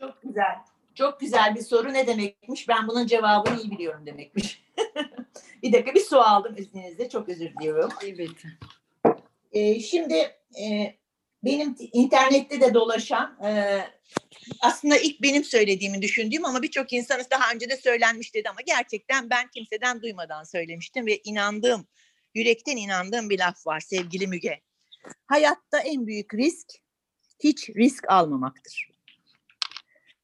Çok 0.00 0.22
güzel. 0.22 0.54
Çok 0.94 1.20
güzel 1.20 1.54
bir 1.54 1.60
soru 1.60 1.92
ne 1.92 2.06
demekmiş? 2.06 2.68
Ben 2.68 2.88
bunun 2.88 3.06
cevabını 3.06 3.60
iyi 3.62 3.70
biliyorum 3.70 4.06
demekmiş. 4.06 4.64
bir 5.62 5.72
dakika 5.72 5.94
bir 5.94 6.00
su 6.00 6.20
aldım 6.20 6.54
izninizle. 6.58 7.08
Çok 7.08 7.28
özür 7.28 7.50
diliyorum. 7.54 7.90
Evet. 8.04 8.30
Ee, 9.52 9.80
şimdi 9.80 10.14
e, 10.62 10.94
benim 11.46 11.76
internette 11.92 12.60
de 12.60 12.74
dolaşan 12.74 13.38
e, 13.44 13.80
aslında 14.60 14.96
ilk 14.96 15.22
benim 15.22 15.44
söylediğimi 15.44 16.02
düşündüğüm 16.02 16.44
ama 16.44 16.62
birçok 16.62 16.92
insanız 16.92 17.30
daha 17.30 17.52
önce 17.52 17.70
de 17.70 17.76
söylenmiş 17.76 18.34
dedi 18.34 18.50
ama 18.50 18.60
gerçekten 18.66 19.30
ben 19.30 19.48
kimseden 19.48 20.02
duymadan 20.02 20.44
söylemiştim 20.44 21.06
ve 21.06 21.20
inandığım, 21.24 21.86
yürekten 22.34 22.76
inandığım 22.76 23.30
bir 23.30 23.38
laf 23.38 23.66
var 23.66 23.80
sevgili 23.80 24.26
Müge. 24.26 24.60
Hayatta 25.26 25.78
en 25.78 26.06
büyük 26.06 26.34
risk 26.34 26.66
hiç 27.40 27.70
risk 27.70 28.10
almamaktır. 28.10 28.90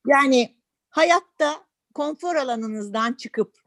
Yani 0.07 0.57
hayatta 0.89 1.67
konfor 1.95 2.37
alanınızdan 2.37 3.13
çıkıp 3.13 3.63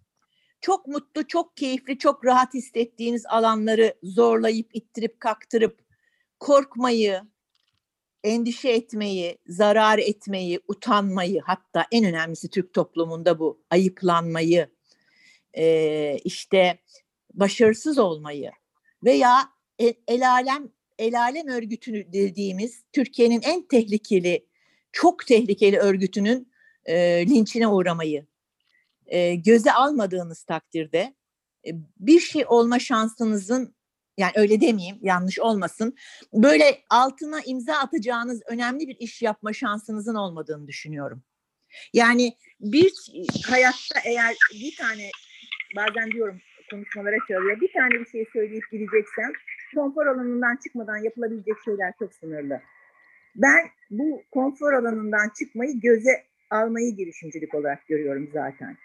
çok 0.61 0.87
mutlu, 0.87 1.27
çok 1.27 1.57
keyifli, 1.57 1.97
çok 1.97 2.25
rahat 2.25 2.53
hissettiğiniz 2.53 3.25
alanları 3.25 3.95
zorlayıp, 4.03 4.69
ittirip, 4.73 5.19
kaktırıp 5.19 5.79
korkmayı, 6.39 7.21
endişe 8.25 8.69
etmeyi, 8.69 9.37
zarar 9.47 9.99
etmeyi, 9.99 10.59
utanmayı 10.67 11.41
hatta 11.41 11.85
en 11.91 12.05
önemlisi 12.05 12.49
Türk 12.49 12.73
toplumunda 12.73 13.39
bu 13.39 13.63
ayıplanmayı, 13.69 14.69
e, 15.57 16.17
işte 16.23 16.79
başarısız 17.33 17.97
olmayı 17.97 18.51
veya 19.03 19.49
el, 20.07 20.29
alem 20.31 20.69
el 20.99 21.19
alem 21.19 21.47
örgütünü 21.47 22.13
dediğimiz 22.13 22.83
Türkiye'nin 22.93 23.41
en 23.41 23.67
tehlikeli, 23.67 24.45
çok 24.91 25.27
tehlikeli 25.27 25.77
örgütünün 25.77 26.51
e, 26.85 27.25
linçine 27.27 27.67
uğramayı 27.67 28.27
e, 29.07 29.35
göze 29.35 29.73
almadığınız 29.73 30.43
takdirde 30.43 31.15
e, 31.67 31.71
bir 31.99 32.19
şey 32.19 32.45
olma 32.47 32.79
şansınızın 32.79 33.74
yani 34.17 34.31
öyle 34.35 34.61
demeyeyim 34.61 34.97
yanlış 35.01 35.39
olmasın. 35.39 35.95
Böyle 36.33 36.83
altına 36.89 37.41
imza 37.45 37.73
atacağınız 37.73 38.41
önemli 38.47 38.87
bir 38.87 38.95
iş 38.99 39.21
yapma 39.21 39.53
şansınızın 39.53 40.15
olmadığını 40.15 40.67
düşünüyorum. 40.67 41.23
Yani 41.93 42.33
bir 42.59 42.93
hayatta 43.49 43.99
eğer 44.05 44.35
bir 44.53 44.75
tane 44.77 45.09
bazen 45.75 46.11
diyorum 46.11 46.41
konuşmalara 46.71 47.17
çağırıyor. 47.27 47.61
Bir 47.61 47.73
tane 47.73 47.89
bir 47.89 48.05
şey 48.05 48.25
söyleyip 48.33 48.71
gideceksem 48.71 49.31
konfor 49.75 50.05
alanından 50.05 50.59
çıkmadan 50.63 50.97
yapılabilecek 50.97 51.55
şeyler 51.65 51.93
çok 51.99 52.13
sınırlı. 52.13 52.61
Ben 53.35 53.69
bu 53.89 54.23
konfor 54.31 54.73
alanından 54.73 55.31
çıkmayı 55.39 55.79
göze 55.79 56.23
almayı 56.49 56.95
girişimcilik 56.95 57.55
olarak 57.55 57.87
görüyorum 57.87 58.29
zaten. 58.33 58.77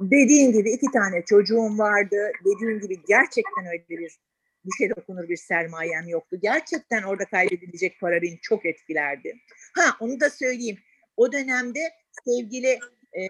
Dediğin 0.00 0.52
gibi 0.52 0.70
iki 0.70 0.86
tane 0.92 1.24
çocuğum 1.24 1.78
vardı. 1.78 2.32
Dediğin 2.44 2.80
gibi 2.80 3.00
gerçekten 3.08 3.66
öyle 3.72 3.84
bir 3.88 4.18
dişe 4.66 4.90
dokunur 4.96 5.28
bir 5.28 5.36
sermayem 5.36 6.08
yoktu. 6.08 6.36
Gerçekten 6.42 7.02
orada 7.02 7.24
kaybedilecek 7.24 8.00
para 8.00 8.22
beni 8.22 8.40
çok 8.40 8.66
etkilerdi. 8.66 9.36
Ha 9.74 9.96
onu 10.00 10.20
da 10.20 10.30
söyleyeyim. 10.30 10.78
O 11.16 11.32
dönemde 11.32 11.80
sevgili 12.24 12.68
e, 13.12 13.20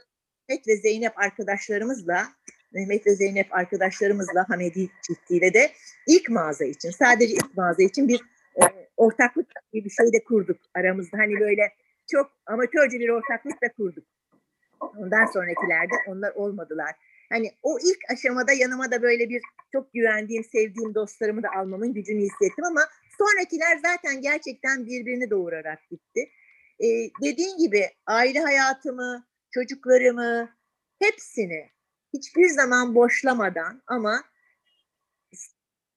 Mehmet 0.48 0.68
ve 0.68 0.76
Zeynep 0.76 1.18
arkadaşlarımızla 1.18 2.28
Mehmet 2.72 3.06
ve 3.06 3.14
Zeynep 3.14 3.54
arkadaşlarımızla 3.54 4.44
Hamedi 4.48 4.88
çiftiyle 5.06 5.54
de 5.54 5.70
ilk 6.06 6.28
mağaza 6.28 6.64
için 6.64 6.90
sadece 6.90 7.34
ilk 7.34 7.56
mağaza 7.56 7.82
için 7.82 8.08
bir 8.08 8.20
e, 8.56 8.62
ortaklık 8.96 9.46
gibi 9.72 9.84
bir 9.84 9.90
şey 9.90 10.12
de 10.12 10.24
kurduk 10.24 10.60
aramızda. 10.74 11.18
Hani 11.18 11.40
böyle 11.40 11.72
çok 12.10 12.30
amatörce 12.46 12.98
bir 12.98 13.08
ortaklık 13.08 13.62
da 13.62 13.72
kurduk. 13.72 14.04
Ondan 14.80 15.26
sonrakilerde 15.26 15.94
onlar 16.06 16.32
olmadılar. 16.34 16.94
Hani 17.32 17.52
o 17.62 17.78
ilk 17.78 18.10
aşamada 18.10 18.52
yanıma 18.52 18.90
da 18.90 19.02
böyle 19.02 19.28
bir 19.28 19.42
çok 19.72 19.92
güvendiğim, 19.92 20.44
sevdiğim 20.44 20.94
dostlarımı 20.94 21.42
da 21.42 21.48
almamın 21.56 21.94
gücünü 21.94 22.20
hissettim 22.20 22.64
ama 22.64 22.80
sonrakiler 23.18 23.78
zaten 23.82 24.22
gerçekten 24.22 24.86
birbirini 24.86 25.30
doğurarak 25.30 25.90
gitti. 25.90 26.30
Ee, 26.80 27.10
dediğin 27.22 27.58
gibi 27.58 27.86
aile 28.06 28.40
hayatımı, 28.40 29.26
çocuklarımı, 29.50 30.56
hepsini 30.98 31.70
hiçbir 32.14 32.48
zaman 32.48 32.94
boşlamadan 32.94 33.82
ama 33.86 34.24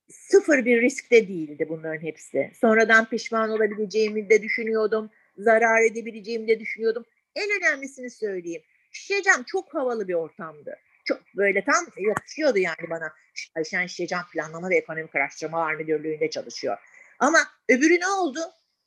sıfır 0.09 0.65
bir 0.65 0.81
riskte 0.81 1.27
değildi 1.27 1.65
bunların 1.69 2.01
hepsi. 2.01 2.51
Sonradan 2.61 3.09
pişman 3.09 3.49
olabileceğimi 3.49 4.29
de 4.29 4.41
düşünüyordum, 4.41 5.09
zarar 5.37 5.81
edebileceğimi 5.81 6.47
de 6.47 6.59
düşünüyordum. 6.59 7.05
En 7.35 7.49
önemlisini 7.59 8.09
söyleyeyim. 8.09 8.61
Şişecam 8.91 9.43
çok 9.43 9.73
havalı 9.73 10.07
bir 10.07 10.13
ortamdı 10.13 10.77
çok 11.03 11.21
böyle 11.35 11.65
tam 11.65 11.85
yakışıyordu 11.97 12.57
yani 12.57 12.89
bana. 12.89 13.13
Ayşen 13.55 13.87
Şişecan 13.87 14.23
Planlama 14.33 14.69
ve 14.69 14.77
Ekonomik 14.77 15.15
Araştırmalar 15.15 15.75
Müdürlüğü'nde 15.75 16.29
çalışıyor. 16.29 16.77
Ama 17.19 17.39
öbürü 17.69 17.99
ne 17.99 18.07
oldu? 18.07 18.39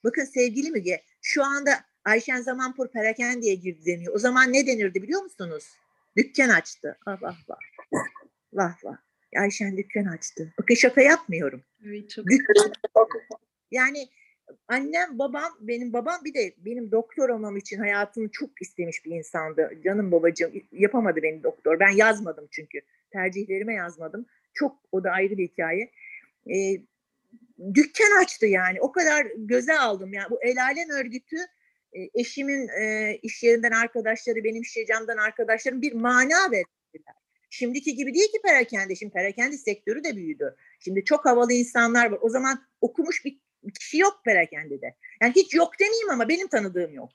Bakın 0.04 0.24
sevgili 0.24 0.70
Müge 0.70 1.02
şu 1.22 1.44
anda 1.44 1.84
Ayşen 2.04 2.40
Zamanpur 2.42 2.88
perakendeye 2.88 3.54
girdi 3.54 3.86
deniyor. 3.86 4.14
O 4.14 4.18
zaman 4.18 4.52
ne 4.52 4.66
denirdi 4.66 5.02
biliyor 5.02 5.22
musunuz? 5.22 5.64
Dükkan 6.16 6.48
açtı. 6.48 6.98
Ah 7.06 7.22
vah 7.22 7.36
vah. 7.48 7.58
Vah 8.52 8.84
vah. 8.84 8.96
Ayşen 9.38 9.76
dükkan 9.76 10.04
açtı. 10.04 10.54
Bakın 10.58 10.74
şaka 10.74 11.00
yapmıyorum. 11.00 11.62
Evet, 11.86 12.10
çok 12.10 12.26
Dükkan. 12.26 12.72
Yani 13.70 14.08
annem 14.68 15.18
babam 15.18 15.58
benim 15.60 15.92
babam 15.92 16.24
bir 16.24 16.34
de 16.34 16.54
benim 16.58 16.90
doktor 16.90 17.28
olmam 17.28 17.56
için 17.56 17.78
hayatını 17.78 18.28
çok 18.28 18.62
istemiş 18.62 19.04
bir 19.04 19.10
insandı. 19.10 19.70
Canım 19.84 20.12
babacığım 20.12 20.52
yapamadı 20.72 21.22
beni 21.22 21.42
doktor. 21.42 21.80
Ben 21.80 21.90
yazmadım 21.90 22.48
çünkü. 22.50 22.80
Tercihlerime 23.10 23.74
yazmadım. 23.74 24.26
Çok 24.54 24.76
o 24.92 25.04
da 25.04 25.10
ayrı 25.10 25.38
bir 25.38 25.48
hikaye. 25.48 25.90
Ee, 26.50 26.80
dükkan 27.74 28.22
açtı 28.22 28.46
yani. 28.46 28.80
O 28.80 28.92
kadar 28.92 29.26
göze 29.36 29.78
aldım. 29.78 30.12
Yani 30.12 30.30
bu 30.30 30.42
El 30.42 30.64
Alem 30.64 30.90
örgütü 30.90 31.36
e, 31.92 32.10
eşimin 32.14 32.68
e, 32.68 33.14
iş 33.22 33.42
yerinden 33.42 33.70
arkadaşları, 33.70 34.44
benim 34.44 34.62
iş 34.62 34.76
yerimden 34.76 35.16
arkadaşlarım 35.16 35.82
bir 35.82 35.92
mana 35.92 36.50
verdiler. 36.50 37.14
Şimdiki 37.50 37.94
gibi 37.94 38.14
değil 38.14 38.32
ki 38.32 38.38
perakende. 38.44 38.94
Şimdi 38.94 39.12
perakende 39.12 39.58
sektörü 39.58 40.04
de 40.04 40.16
büyüdü. 40.16 40.56
Şimdi 40.80 41.04
çok 41.04 41.26
havalı 41.26 41.52
insanlar 41.52 42.10
var. 42.10 42.18
O 42.22 42.28
zaman 42.28 42.66
okumuş 42.80 43.24
bir 43.24 43.38
kişi 43.72 43.98
yok 43.98 44.20
perakendede. 44.24 44.94
Yani 45.22 45.32
hiç 45.36 45.54
yok 45.54 45.80
demeyeyim 45.80 46.10
ama 46.10 46.28
benim 46.28 46.48
tanıdığım 46.48 46.94
yok. 46.94 47.10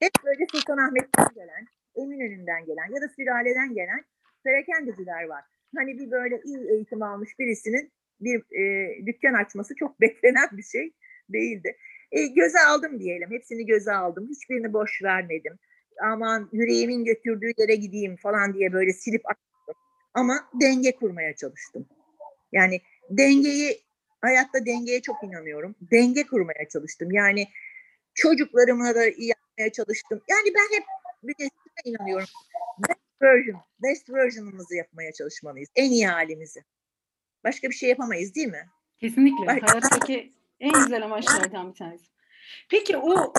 Hep 0.00 0.12
böyle 0.24 0.46
Sultanahmet'ten 0.52 1.28
gelen, 1.34 1.66
Eminönü'nden 1.96 2.64
gelen 2.64 2.94
ya 2.94 3.02
da 3.02 3.08
sülaleden 3.16 3.74
gelen 3.74 4.04
perakendeciler 4.44 5.24
var. 5.24 5.44
Hani 5.76 5.98
bir 5.98 6.10
böyle 6.10 6.40
iyi 6.44 6.70
eğitim 6.70 7.02
almış 7.02 7.38
birisinin 7.38 7.92
bir 8.20 8.38
e, 8.60 9.06
dükkan 9.06 9.34
açması 9.34 9.74
çok 9.74 10.00
beklenen 10.00 10.48
bir 10.52 10.62
şey 10.62 10.92
değildi. 11.28 11.76
E, 12.12 12.26
göze 12.26 12.60
aldım 12.60 13.00
diyelim. 13.00 13.30
Hepsini 13.30 13.66
göze 13.66 13.92
aldım. 13.92 14.28
Hiçbirini 14.30 14.72
boş 14.72 15.02
vermedim. 15.02 15.58
Aman 16.02 16.48
yüreğimin 16.52 17.04
götürdüğü 17.04 17.52
yere 17.58 17.74
gideyim 17.74 18.16
falan 18.16 18.54
diye 18.54 18.72
böyle 18.72 18.92
silip 18.92 19.30
attım. 19.30 19.74
Ama 20.14 20.48
denge 20.60 20.96
kurmaya 20.96 21.36
çalıştım. 21.36 21.86
Yani 22.52 22.80
dengeyi 23.10 23.80
hayatta 24.20 24.66
dengeye 24.66 25.02
çok 25.02 25.16
inanıyorum. 25.24 25.74
Denge 25.80 26.26
kurmaya 26.26 26.68
çalıştım. 26.72 27.12
Yani 27.12 27.48
çocuklarıma 28.14 28.94
da 28.94 29.06
iyi 29.08 29.28
yapmaya 29.28 29.72
çalıştım. 29.72 30.20
Yani 30.30 30.54
ben 30.54 30.76
hep 30.76 30.84
bir 31.22 31.34
de 31.44 31.48
şuna 31.48 31.94
inanıyorum. 31.94 32.28
Best 32.88 33.22
version, 33.22 33.60
best 33.82 34.10
version'ımızı 34.10 34.76
yapmaya 34.76 35.12
çalışmalıyız. 35.12 35.68
En 35.76 35.90
iyi 35.90 36.06
halimizi. 36.08 36.64
Başka 37.44 37.68
bir 37.68 37.74
şey 37.74 37.88
yapamayız 37.88 38.34
değil 38.34 38.48
mi? 38.48 38.68
Kesinlikle. 38.98 39.46
Bak- 39.46 39.62
Hayattaki 39.70 40.32
en 40.60 40.72
güzel 40.72 41.04
amaçlardan 41.04 41.70
bir 41.72 41.76
tanesi. 41.78 42.04
Peki 42.70 42.96
o 42.96 43.32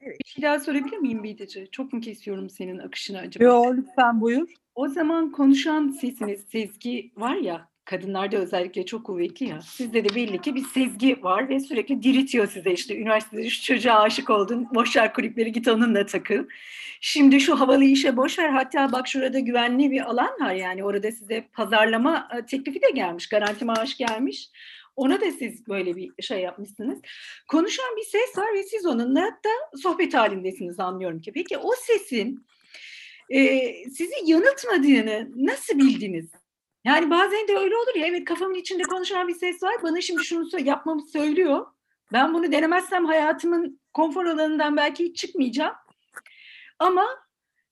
Evet. 0.00 0.18
bir 0.20 0.28
şey 0.28 0.42
daha 0.42 0.60
sorabilir 0.60 0.96
miyim 0.98 1.22
Bidece? 1.22 1.66
Çok 1.66 1.92
mu 1.92 2.00
kesiyorum 2.00 2.50
senin 2.50 2.78
akışını 2.78 3.18
acaba? 3.18 3.44
Yo 3.44 3.76
lütfen 3.76 4.20
buyur. 4.20 4.48
O 4.74 4.88
zaman 4.88 5.32
konuşan 5.32 5.88
sesiniz, 5.88 6.44
sezgi 6.52 7.12
var 7.16 7.34
ya, 7.36 7.68
kadınlarda 7.88 8.36
özellikle 8.36 8.86
çok 8.86 9.06
kuvvetli 9.06 9.48
ya. 9.48 9.60
Sizde 9.60 10.04
de 10.04 10.14
belli 10.14 10.40
ki 10.40 10.54
bir 10.54 10.64
sezgi 10.64 11.22
var 11.22 11.48
ve 11.48 11.60
sürekli 11.60 12.02
diritiyor 12.02 12.46
size 12.46 12.72
işte. 12.72 12.96
Üniversitede 12.96 13.50
şu 13.50 13.62
çocuğa 13.62 14.00
aşık 14.00 14.30
oldun, 14.30 14.68
boş 14.74 14.96
ver 14.96 15.14
kulüpleri 15.14 15.52
git 15.52 15.68
onunla 15.68 16.06
takıl. 16.06 16.44
Şimdi 17.00 17.40
şu 17.40 17.60
havalı 17.60 17.84
işe 17.84 18.16
boş 18.16 18.38
ver. 18.38 18.48
Hatta 18.48 18.92
bak 18.92 19.08
şurada 19.08 19.38
güvenli 19.38 19.90
bir 19.90 20.10
alan 20.10 20.40
var 20.40 20.54
yani. 20.54 20.84
Orada 20.84 21.12
size 21.12 21.48
pazarlama 21.52 22.28
e, 22.38 22.46
teklifi 22.46 22.82
de 22.82 22.90
gelmiş, 22.94 23.28
garanti 23.28 23.64
maaş 23.64 23.96
gelmiş. 23.96 24.50
Ona 24.96 25.20
da 25.20 25.30
siz 25.30 25.68
böyle 25.68 25.96
bir 25.96 26.22
şey 26.22 26.40
yapmışsınız. 26.40 26.98
Konuşan 27.48 27.96
bir 27.96 28.04
ses 28.04 28.38
var 28.38 28.54
ve 28.54 28.62
siz 28.62 28.86
onunla 28.86 29.24
da 29.24 29.78
sohbet 29.82 30.14
halindesiniz 30.14 30.80
anlıyorum 30.80 31.20
ki. 31.20 31.32
Peki 31.32 31.58
o 31.58 31.70
sesin 31.86 32.46
e, 33.30 33.72
sizi 33.84 34.14
yanıltmadığını 34.24 35.28
nasıl 35.36 35.78
bildiniz? 35.78 36.37
Yani 36.88 37.10
bazen 37.10 37.48
de 37.48 37.56
öyle 37.56 37.76
olur 37.76 37.94
ya 37.96 38.06
evet 38.06 38.24
kafamın 38.24 38.54
içinde 38.54 38.82
konuşan 38.82 39.28
bir 39.28 39.34
ses 39.34 39.62
var 39.62 39.74
bana 39.82 40.00
şimdi 40.00 40.24
şunu 40.24 40.60
yapmamı 40.60 41.02
söylüyor. 41.02 41.66
Ben 42.12 42.34
bunu 42.34 42.52
denemezsem 42.52 43.04
hayatımın 43.04 43.80
konfor 43.92 44.26
alanından 44.26 44.76
belki 44.76 45.04
hiç 45.04 45.16
çıkmayacağım. 45.16 45.74
Ama 46.78 47.06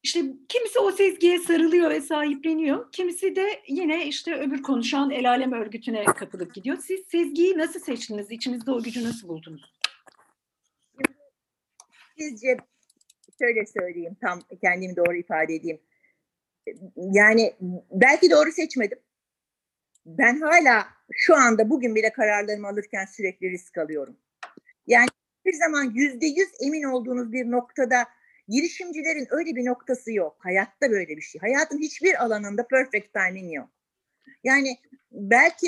işte 0.03 0.21
kimisi 0.49 0.79
o 0.79 0.91
sezgiye 0.91 1.39
sarılıyor 1.39 1.91
ve 1.91 2.01
sahipleniyor. 2.01 2.93
Kimisi 2.93 3.37
de 3.37 3.63
yine 3.69 4.07
işte 4.07 4.35
öbür 4.35 4.63
konuşan 4.63 5.11
el 5.11 5.31
alem 5.31 5.53
örgütüne 5.53 6.05
kapılıp 6.05 6.55
gidiyor. 6.55 6.77
Siz 6.77 7.01
sezgiyi 7.07 7.59
nasıl 7.59 7.81
seçtiniz? 7.81 8.31
İçinizde 8.31 8.71
o 8.71 8.83
gücü 8.83 9.05
nasıl 9.05 9.29
buldunuz? 9.29 9.75
Sizce 12.19 12.57
şöyle 13.39 13.67
söyleyeyim 13.67 14.17
tam 14.21 14.41
kendimi 14.63 14.97
doğru 14.97 15.17
ifade 15.17 15.55
edeyim. 15.55 15.81
Yani 16.97 17.55
belki 17.91 18.31
doğru 18.31 18.53
seçmedim. 18.53 18.99
Ben 20.07 20.41
hala 20.41 20.89
şu 21.13 21.37
anda 21.37 21.71
bugün 21.71 21.95
bile 21.95 22.13
kararlarımı 22.13 22.69
alırken 22.69 23.05
sürekli 23.05 23.51
risk 23.51 23.79
alıyorum. 23.79 24.17
Yani 24.87 25.09
bir 25.45 25.53
zaman 25.53 25.93
yüzde 25.95 26.27
yüz 26.27 26.49
emin 26.61 26.83
olduğunuz 26.83 27.33
bir 27.33 27.51
noktada 27.51 28.09
girişimcilerin 28.49 29.27
öyle 29.31 29.57
bir 29.57 29.65
noktası 29.65 30.13
yok. 30.13 30.37
Hayatta 30.39 30.91
böyle 30.91 31.17
bir 31.17 31.23
şey. 31.23 31.41
Hayatın 31.41 31.79
hiçbir 31.79 32.25
alanında 32.25 32.67
perfect 32.67 33.15
timing 33.15 33.55
yok. 33.55 33.69
Yani 34.45 34.79
belki 35.13 35.67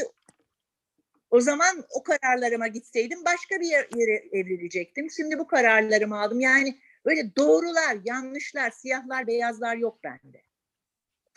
o 1.30 1.40
zaman 1.40 1.84
o 1.90 2.02
kararlarıma 2.02 2.66
gitseydim 2.66 3.24
başka 3.24 3.60
bir 3.60 3.66
yer- 3.66 3.88
yere 3.96 4.28
evrilecektim. 4.32 5.10
Şimdi 5.10 5.38
bu 5.38 5.46
kararlarımı 5.46 6.20
aldım. 6.20 6.40
Yani 6.40 6.78
böyle 7.04 7.36
doğrular, 7.36 7.96
yanlışlar, 8.04 8.70
siyahlar, 8.70 9.26
beyazlar 9.26 9.76
yok 9.76 10.04
bende. 10.04 10.47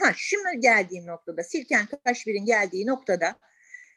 Ha 0.02 0.14
şimdi 0.16 0.60
geldiğim 0.60 1.08
noktada, 1.08 1.44
Silken 1.44 1.88
Kaşmir'in 2.06 2.46
geldiği 2.46 2.88
noktada 2.88 3.36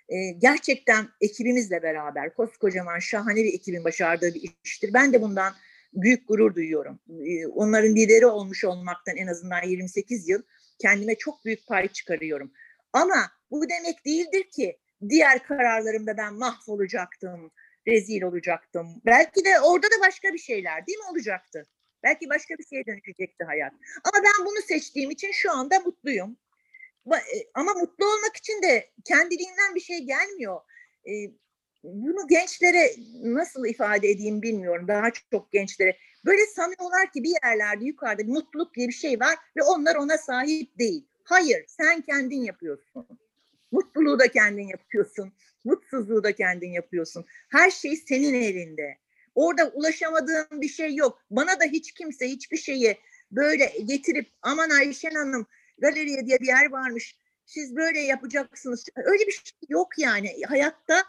e, 0.09 0.31
gerçekten 0.31 1.09
ekibimizle 1.21 1.83
beraber 1.83 2.35
koskocaman 2.35 2.99
şahane 2.99 3.45
bir 3.45 3.55
ekibin 3.55 3.85
başardığı 3.85 4.35
bir 4.35 4.55
iştir. 4.65 4.95
Ben 4.95 5.13
de 5.13 5.23
bundan 5.23 5.55
büyük 5.93 6.29
gurur 6.29 6.55
duyuyorum. 6.55 7.01
E, 7.27 7.47
onların 7.47 7.97
lideri 7.97 8.27
olmuş 8.27 8.65
olmaktan 8.65 9.17
en 9.17 9.27
azından 9.27 9.63
28 9.63 10.29
yıl 10.29 10.43
kendime 10.79 11.15
çok 11.15 11.45
büyük 11.45 11.67
pay 11.67 11.89
çıkarıyorum. 11.89 12.53
Ama 12.93 13.31
bu 13.51 13.69
demek 13.69 14.05
değildir 14.05 14.51
ki 14.51 14.79
diğer 15.09 15.43
kararlarımda 15.43 16.17
ben 16.17 16.35
mahvolacaktım, 16.35 17.51
rezil 17.89 18.23
olacaktım. 18.23 19.03
Belki 19.07 19.45
de 19.45 19.61
orada 19.61 19.87
da 19.87 20.07
başka 20.07 20.33
bir 20.33 20.39
şeyler 20.39 20.87
değil 20.87 20.99
mi 20.99 21.05
olacaktı? 21.11 21.67
Belki 22.05 22.29
başka 22.31 22.55
bir 22.59 22.65
şeye 22.65 22.87
dönüşecekti 22.87 23.45
hayat. 23.45 23.73
Ama 24.05 24.25
ben 24.25 24.47
bunu 24.47 24.63
seçtiğim 24.69 25.11
için 25.11 25.33
şu 25.33 25.53
anda 25.53 25.81
mutluyum. 25.81 26.37
E, 27.13 27.19
Ama 27.55 27.73
mutlu 27.75 28.07
olmak 28.07 28.37
için 28.37 28.63
de 28.63 28.91
kendiliğinden 29.05 29.75
bir 29.75 29.81
şey 29.81 29.99
gelmiyor. 29.99 30.61
E, 31.09 31.13
Bunu 31.85 32.27
gençlere 32.29 32.91
nasıl 33.23 33.67
ifade 33.67 34.09
edeyim 34.11 34.43
bilmiyorum. 34.43 34.89
Daha 34.89 35.11
çok 35.31 35.53
gençlere. 35.53 35.97
Böyle 36.27 36.47
sanıyorlar 36.47 37.13
ki 37.13 37.23
bir 37.23 37.35
yerlerde 37.45 37.85
yukarıda 37.85 38.23
bir 38.23 38.33
mutluluk 38.33 38.75
diye 38.75 38.89
bir 38.89 38.93
şey 38.93 39.21
var 39.21 39.35
ve 39.57 39.63
onlar 39.63 39.97
ona 39.97 40.19
sahip 40.19 40.79
değil. 40.79 41.07
Hayır, 41.25 41.65
sen 41.69 42.01
kendin 42.01 42.43
yapıyorsun. 42.43 43.09
Mutluluğu 43.73 44.19
da 44.19 44.29
kendin 44.29 44.69
yapıyorsun. 44.69 45.33
Mutsuzluğu 45.65 46.25
da 46.25 46.33
kendin 46.33 46.71
yapıyorsun. 46.71 47.25
Her 47.51 47.71
şey 47.71 47.97
senin 47.97 48.35
elinde. 48.35 48.99
Orada 49.35 49.69
ulaşamadığın 49.69 50.61
bir 50.61 50.69
şey 50.69 50.95
yok. 50.95 51.23
Bana 51.31 51.61
da 51.61 51.65
hiç 51.65 51.93
kimse 51.93 52.29
hiçbir 52.29 52.57
şeyi 52.57 52.99
böyle 53.31 53.73
getirip 53.85 54.31
aman 54.43 54.71
Ayşen 54.71 55.15
Hanım 55.15 55.47
galeriye 55.79 56.27
diye 56.27 56.41
bir 56.41 56.47
yer 56.47 56.71
varmış. 56.71 57.17
Siz 57.47 57.77
böyle 57.77 58.01
yapacaksınız. 58.01 58.85
Öyle 58.97 59.27
bir 59.27 59.33
şey 59.33 59.53
yok 59.69 59.99
yani. 59.99 60.43
Hayatta 60.49 61.03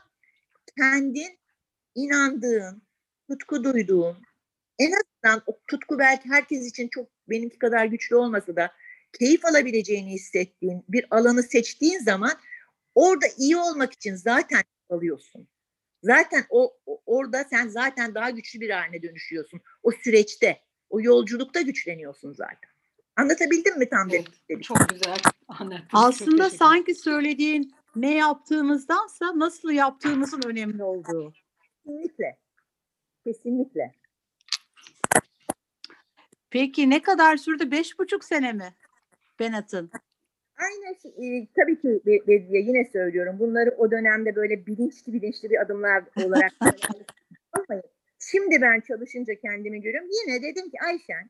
kendin 0.78 1.40
inandığın, 1.96 2.82
tutku 3.30 3.64
duyduğun, 3.64 4.18
en 4.80 4.92
azından 4.92 5.44
o 5.46 5.60
tutku 5.68 6.00
belki 6.00 6.30
herkes 6.30 6.66
için 6.66 6.88
çok 6.88 7.10
benimki 7.30 7.60
kadar 7.60 7.86
güçlü 7.86 8.16
olmasa 8.16 8.56
da 8.56 8.72
keyif 9.20 9.46
alabileceğini 9.46 10.12
hissettiğin 10.12 10.84
bir 10.90 11.06
alanı 11.12 11.44
seçtiğin 11.44 12.00
zaman 12.00 12.34
orada 12.96 13.26
iyi 13.38 13.58
olmak 13.58 13.94
için 13.94 14.16
zaten 14.16 14.64
alıyorsun. 14.90 15.48
Zaten 16.06 16.46
o, 16.50 16.74
orada 17.06 17.44
sen 17.44 17.68
zaten 17.68 18.16
daha 18.16 18.30
güçlü 18.30 18.62
bir 18.62 18.70
haline 18.70 19.02
dönüşüyorsun. 19.02 19.62
O 19.84 19.92
süreçte, 19.92 20.62
o 20.90 21.02
yolculukta 21.02 21.62
güçleniyorsun 21.62 22.34
zaten. 22.34 22.70
Anlatabildim 23.16 23.80
mi 23.80 23.90
tam 23.90 24.12
demek 24.12 24.34
istediğimi? 24.34 24.64
Çok 24.64 24.90
güzel 24.90 25.16
anlattınız. 25.48 25.82
Çok 25.92 26.00
Aslında 26.00 26.50
sanki 26.50 26.96
söylediğin 26.96 27.74
ne 27.96 28.16
yaptığımızdansa 28.16 29.40
nasıl 29.40 29.72
yaptığımızın 29.72 30.42
önemli 30.46 30.84
olduğu. 30.84 31.34
Kesinlikle. 31.86 32.38
Kesinlikle. 33.24 33.92
Peki 36.50 36.90
ne 36.90 37.02
kadar 37.02 37.38
sürdü? 37.38 37.72
Beş 37.72 38.00
buçuk 38.00 38.24
sene 38.24 38.54
mi 38.54 38.74
Benat'ın? 39.40 39.92
Aynı 40.58 40.96
şey- 41.02 41.48
tabii 41.56 41.82
ki 41.82 42.02
Be- 42.06 42.28
Bediye 42.28 42.62
yine 42.62 42.86
söylüyorum. 42.86 43.40
Bunları 43.40 43.76
o 43.78 43.92
dönemde 43.92 44.36
böyle 44.36 44.66
bilinçli 44.66 45.14
bilinçli 45.14 45.50
bir 45.50 45.62
adımlar 45.62 46.04
olarak. 46.26 46.52
Şimdi 48.20 48.62
ben 48.62 48.80
çalışınca 48.80 49.36
kendimi 49.36 49.82
görüyorum. 49.82 50.10
Yine 50.10 50.42
dedim 50.42 50.70
ki 50.70 50.78
Ayşen 50.86 51.30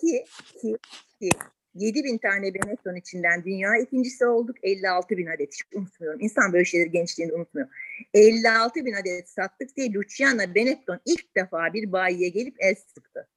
ki 0.00 0.24
ki 0.60 0.76
ki 1.20 1.30
7 1.74 2.04
bin 2.04 2.18
tane 2.18 2.54
Benetton 2.54 2.94
içinden 2.94 3.44
dünya 3.44 3.76
ikincisi 3.76 4.26
olduk. 4.26 4.56
56 4.62 5.16
bin 5.16 5.26
adet 5.26 5.52
hiç 5.52 5.62
unutmuyorum. 5.74 6.20
İnsan 6.20 6.52
böyle 6.52 6.64
şeyleri 6.64 6.90
gençliğinde 6.90 7.34
unutmuyor. 7.34 7.68
56 8.14 8.84
bin 8.84 8.92
adet 8.92 9.28
sattık 9.28 9.76
diye 9.76 9.92
Luciana 9.92 10.54
Benetton 10.54 11.00
ilk 11.06 11.36
defa 11.36 11.72
bir 11.72 11.92
bayiye 11.92 12.28
gelip 12.28 12.54
el 12.58 12.74
sıktı. 12.74 13.28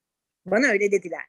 Bana 0.45 0.67
öyle 0.67 0.91
dediler. 0.91 1.21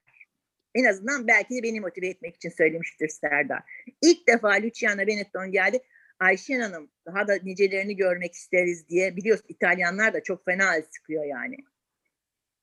En 0.79 0.85
azından 0.85 1.27
belki 1.27 1.55
de 1.55 1.63
beni 1.63 1.81
motive 1.81 2.07
etmek 2.07 2.37
için 2.37 2.51
söylemiştir 2.51 3.09
Serdar. 3.09 3.63
İlk 4.03 4.29
defa 4.29 4.63
Luciana 4.63 5.07
Benetton 5.07 5.53
geldi. 5.53 5.81
Ayşen 6.21 6.61
Hanım 6.61 6.91
daha 7.07 7.29
da 7.29 7.39
nicelerini 7.43 7.97
görmek 7.97 8.35
isteriz 8.35 8.89
diye. 8.89 9.17
Biliyorsun 9.17 9.47
İtalyanlar 9.49 10.15
da 10.15 10.23
çok 10.23 10.45
fena 10.45 10.77
el 10.77 10.83
sıkıyor 10.91 11.25
yani. 11.25 11.57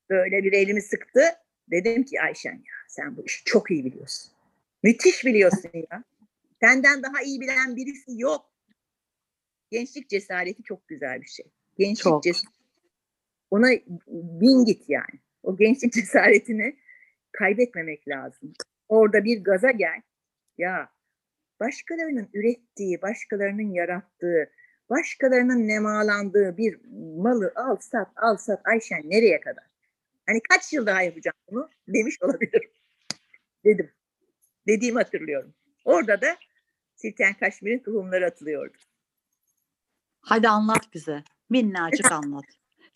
Böyle 0.10 0.44
bir 0.44 0.54
elimi 0.54 0.82
sıktı. 0.82 1.22
Dedim 1.72 2.04
ki 2.04 2.22
Ayşen 2.22 2.54
ya 2.54 2.76
sen 2.88 3.18
bu 3.18 3.26
işi 3.26 3.44
çok 3.44 3.72
iyi 3.72 3.86
biliyorsun. 3.86 4.32
Müthiş 4.84 5.26
biliyorsun 5.26 5.72
ya. 5.74 6.04
Senden 6.62 7.04
daha 7.04 7.22
iyi 7.22 7.42
bilen 7.42 7.76
birisi 7.76 8.12
yok. 8.22 8.52
Gençlik 9.72 10.10
cesareti 10.10 10.64
çok 10.64 10.88
güzel 10.88 11.22
bir 11.22 11.28
şey. 11.28 11.46
Gençlik 11.78 12.04
Çok. 12.04 12.24
cesareti. 12.24 12.60
Ona 13.52 13.68
bin 14.08 14.66
git 14.66 14.90
yani. 14.90 15.20
O 15.44 15.58
gençlik 15.58 15.94
cesaretini 15.94 16.85
kaybetmemek 17.40 18.08
lazım. 18.08 18.54
Orada 18.90 19.24
bir 19.24 19.44
gaza 19.44 19.72
gel. 19.72 20.02
Ya 20.58 20.90
başkalarının 21.60 22.30
ürettiği, 22.34 23.02
başkalarının 23.02 23.74
yarattığı, 23.74 24.52
başkalarının 24.90 25.68
nemalandığı 25.68 26.58
bir 26.58 26.80
malı 27.18 27.54
al 27.56 27.76
sat 27.76 28.10
al 28.16 28.38
sat 28.38 28.62
Ayşen 28.66 29.02
nereye 29.06 29.40
kadar? 29.40 29.64
Hani 30.28 30.42
kaç 30.50 30.74
yıl 30.74 30.86
daha 30.86 31.02
yapacağım 31.02 31.38
bunu 31.52 31.70
demiş 31.88 32.22
olabilirim. 32.22 32.72
Dedim. 33.66 33.92
Dediğimi 34.68 34.98
hatırlıyorum. 34.98 35.54
Orada 35.86 36.22
da 36.22 36.38
Silten 36.96 37.34
Kaşmir'in 37.34 37.80
tohumları 37.80 38.26
atılıyordu. 38.26 38.78
Hadi 40.22 40.50
anlat 40.50 40.94
bize. 40.94 41.24
Minnacık 41.50 42.12
anlat. 42.12 42.46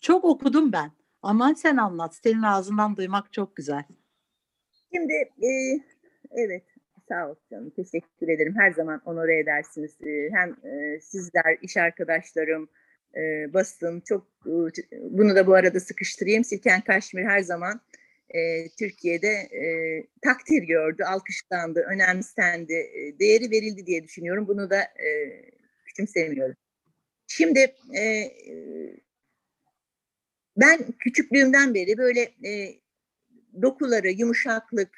Çok 0.00 0.24
okudum 0.24 0.72
ben. 0.72 0.92
Aman 1.22 1.54
sen 1.54 1.76
anlat. 1.76 2.14
Senin 2.14 2.42
ağzından 2.42 2.96
duymak 2.96 3.32
çok 3.32 3.56
güzel. 3.56 3.84
Şimdi 4.94 5.12
e, 5.42 5.50
evet 6.30 6.62
sağ 7.08 7.30
ol 7.30 7.34
canım 7.50 7.70
teşekkür 7.70 8.28
ederim. 8.28 8.54
Her 8.58 8.70
zaman 8.70 9.02
onore 9.04 9.38
edersiniz. 9.38 9.96
E, 10.02 10.30
hem 10.32 10.50
e, 10.50 11.00
sizler 11.00 11.58
iş 11.62 11.76
arkadaşlarım 11.76 12.68
e, 13.16 13.54
basın 13.54 14.00
çok 14.00 14.26
e, 14.46 14.50
bunu 15.00 15.36
da 15.36 15.46
bu 15.46 15.54
arada 15.54 15.80
sıkıştırayım. 15.80 16.44
Silken 16.44 16.80
Kaşmir 16.80 17.24
her 17.24 17.40
zaman 17.40 17.80
e, 18.30 18.68
Türkiye'de 18.78 19.28
e, 19.28 19.62
takdir 20.22 20.62
gördü, 20.62 21.02
alkışlandı, 21.04 21.80
önemsendi, 21.80 22.74
e, 22.74 23.18
değeri 23.18 23.50
verildi 23.50 23.86
diye 23.86 24.04
düşünüyorum. 24.04 24.48
Bunu 24.48 24.70
da 24.70 24.80
e, 24.80 25.08
küçümsemiyorum. 25.86 26.56
Şimdi 27.26 27.60
e, 27.98 28.32
ben 30.56 30.78
küçüklüğümden 30.98 31.74
beri 31.74 31.98
böyle 31.98 32.20
e, 32.20 32.80
dokuları, 33.62 34.08
yumuşaklık, 34.10 34.90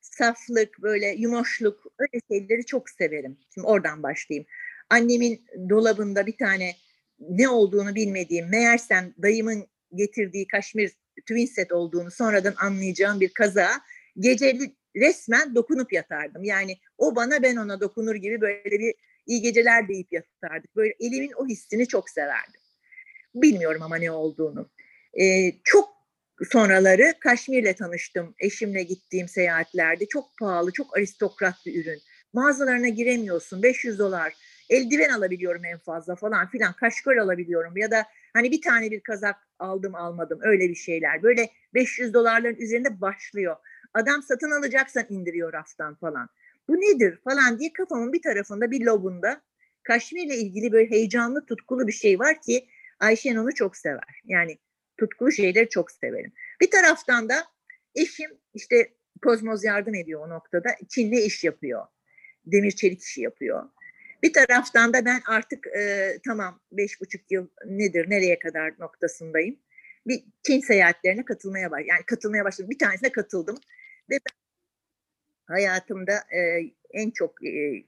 saflık, 0.00 0.82
böyle 0.82 1.06
yumoşluk 1.06 1.86
öyle 1.98 2.20
şeyleri 2.30 2.66
çok 2.66 2.90
severim. 2.90 3.38
Şimdi 3.54 3.66
oradan 3.66 4.02
başlayayım. 4.02 4.46
Annemin 4.90 5.44
dolabında 5.68 6.26
bir 6.26 6.36
tane 6.36 6.74
ne 7.20 7.48
olduğunu 7.48 7.94
bilmediğim, 7.94 8.48
meğersem 8.48 9.14
dayımın 9.22 9.66
getirdiği 9.94 10.46
kaşmir 10.46 10.92
twin 11.20 11.46
set 11.46 11.72
olduğunu 11.72 12.10
sonradan 12.10 12.54
anlayacağım 12.56 13.20
bir 13.20 13.28
kaza 13.28 13.68
geceli 14.18 14.72
resmen 14.96 15.54
dokunup 15.54 15.92
yatardım. 15.92 16.44
Yani 16.44 16.78
o 16.98 17.16
bana 17.16 17.42
ben 17.42 17.56
ona 17.56 17.80
dokunur 17.80 18.14
gibi 18.14 18.40
böyle 18.40 18.78
bir 18.78 18.94
iyi 19.26 19.42
geceler 19.42 19.88
deyip 19.88 20.12
yatardık. 20.12 20.76
Böyle 20.76 20.94
elimin 21.00 21.32
o 21.36 21.46
hissini 21.46 21.88
çok 21.88 22.10
severdim. 22.10 22.60
Bilmiyorum 23.34 23.82
ama 23.82 23.96
ne 23.96 24.10
olduğunu. 24.10 24.70
Ee, 25.20 25.52
çok 25.64 25.97
sonraları 26.44 27.14
Kaşmir'le 27.20 27.72
tanıştım. 27.72 28.34
Eşimle 28.38 28.82
gittiğim 28.82 29.28
seyahatlerde 29.28 30.06
çok 30.06 30.36
pahalı, 30.38 30.72
çok 30.72 30.96
aristokrat 30.96 31.54
bir 31.66 31.84
ürün. 31.84 31.98
Mağazalarına 32.32 32.88
giremiyorsun. 32.88 33.62
500 33.62 33.98
dolar. 33.98 34.34
Eldiven 34.70 35.08
alabiliyorum 35.08 35.64
en 35.64 35.78
fazla 35.78 36.16
falan 36.16 36.48
filan. 36.48 36.72
Kaşkol 36.72 37.16
alabiliyorum 37.16 37.76
ya 37.76 37.90
da 37.90 38.04
hani 38.32 38.50
bir 38.50 38.62
tane 38.62 38.90
bir 38.90 39.00
kazak 39.00 39.36
aldım 39.58 39.94
almadım 39.94 40.38
öyle 40.42 40.68
bir 40.68 40.74
şeyler. 40.74 41.22
Böyle 41.22 41.50
500 41.74 42.14
dolarların 42.14 42.56
üzerinde 42.56 43.00
başlıyor. 43.00 43.56
Adam 43.94 44.22
satın 44.22 44.50
alacaksan 44.50 45.06
indiriyor 45.08 45.52
raftan 45.52 45.94
falan. 45.94 46.28
Bu 46.68 46.74
nedir 46.74 47.18
falan 47.24 47.58
diye 47.58 47.72
kafamın 47.72 48.12
bir 48.12 48.22
tarafında 48.22 48.70
bir 48.70 48.80
lobunda 48.84 49.40
Kaşmir'le 49.82 50.34
ilgili 50.34 50.72
böyle 50.72 50.90
heyecanlı 50.90 51.46
tutkulu 51.46 51.86
bir 51.86 51.92
şey 51.92 52.18
var 52.18 52.40
ki 52.42 52.68
Ayşen 53.00 53.36
onu 53.36 53.54
çok 53.54 53.76
sever. 53.76 54.20
Yani 54.24 54.58
tutkulu 54.98 55.32
şeyleri 55.32 55.68
çok 55.68 55.90
severim. 55.90 56.32
Bir 56.60 56.70
taraftan 56.70 57.28
da 57.28 57.44
eşim 57.94 58.30
işte 58.54 58.88
Kozmoz 59.22 59.64
yardım 59.64 59.94
ediyor 59.94 60.26
o 60.26 60.30
noktada. 60.30 60.68
Çin'le 60.88 61.26
iş 61.26 61.44
yapıyor. 61.44 61.86
Demir 62.46 62.70
çelik 62.70 63.02
işi 63.02 63.20
yapıyor. 63.20 63.64
Bir 64.22 64.32
taraftan 64.32 64.92
da 64.92 65.04
ben 65.04 65.20
artık 65.26 65.66
e, 65.66 66.12
tamam 66.26 66.60
beş 66.72 67.00
buçuk 67.00 67.30
yıl 67.30 67.48
nedir 67.66 68.10
nereye 68.10 68.38
kadar 68.38 68.74
noktasındayım. 68.78 69.58
Bir 70.06 70.24
Çin 70.42 70.60
seyahatlerine 70.60 71.24
katılmaya 71.24 71.70
baş, 71.70 71.84
yani 71.86 72.02
katılmaya 72.06 72.44
başladım. 72.44 72.70
Bir 72.70 72.78
tanesine 72.78 73.12
katıldım 73.12 73.56
ve 74.10 74.14
ben 74.14 74.36
hayatımda 75.54 76.12
e, 76.12 76.70
en 76.90 77.10
çok 77.10 77.46
e, 77.46 77.84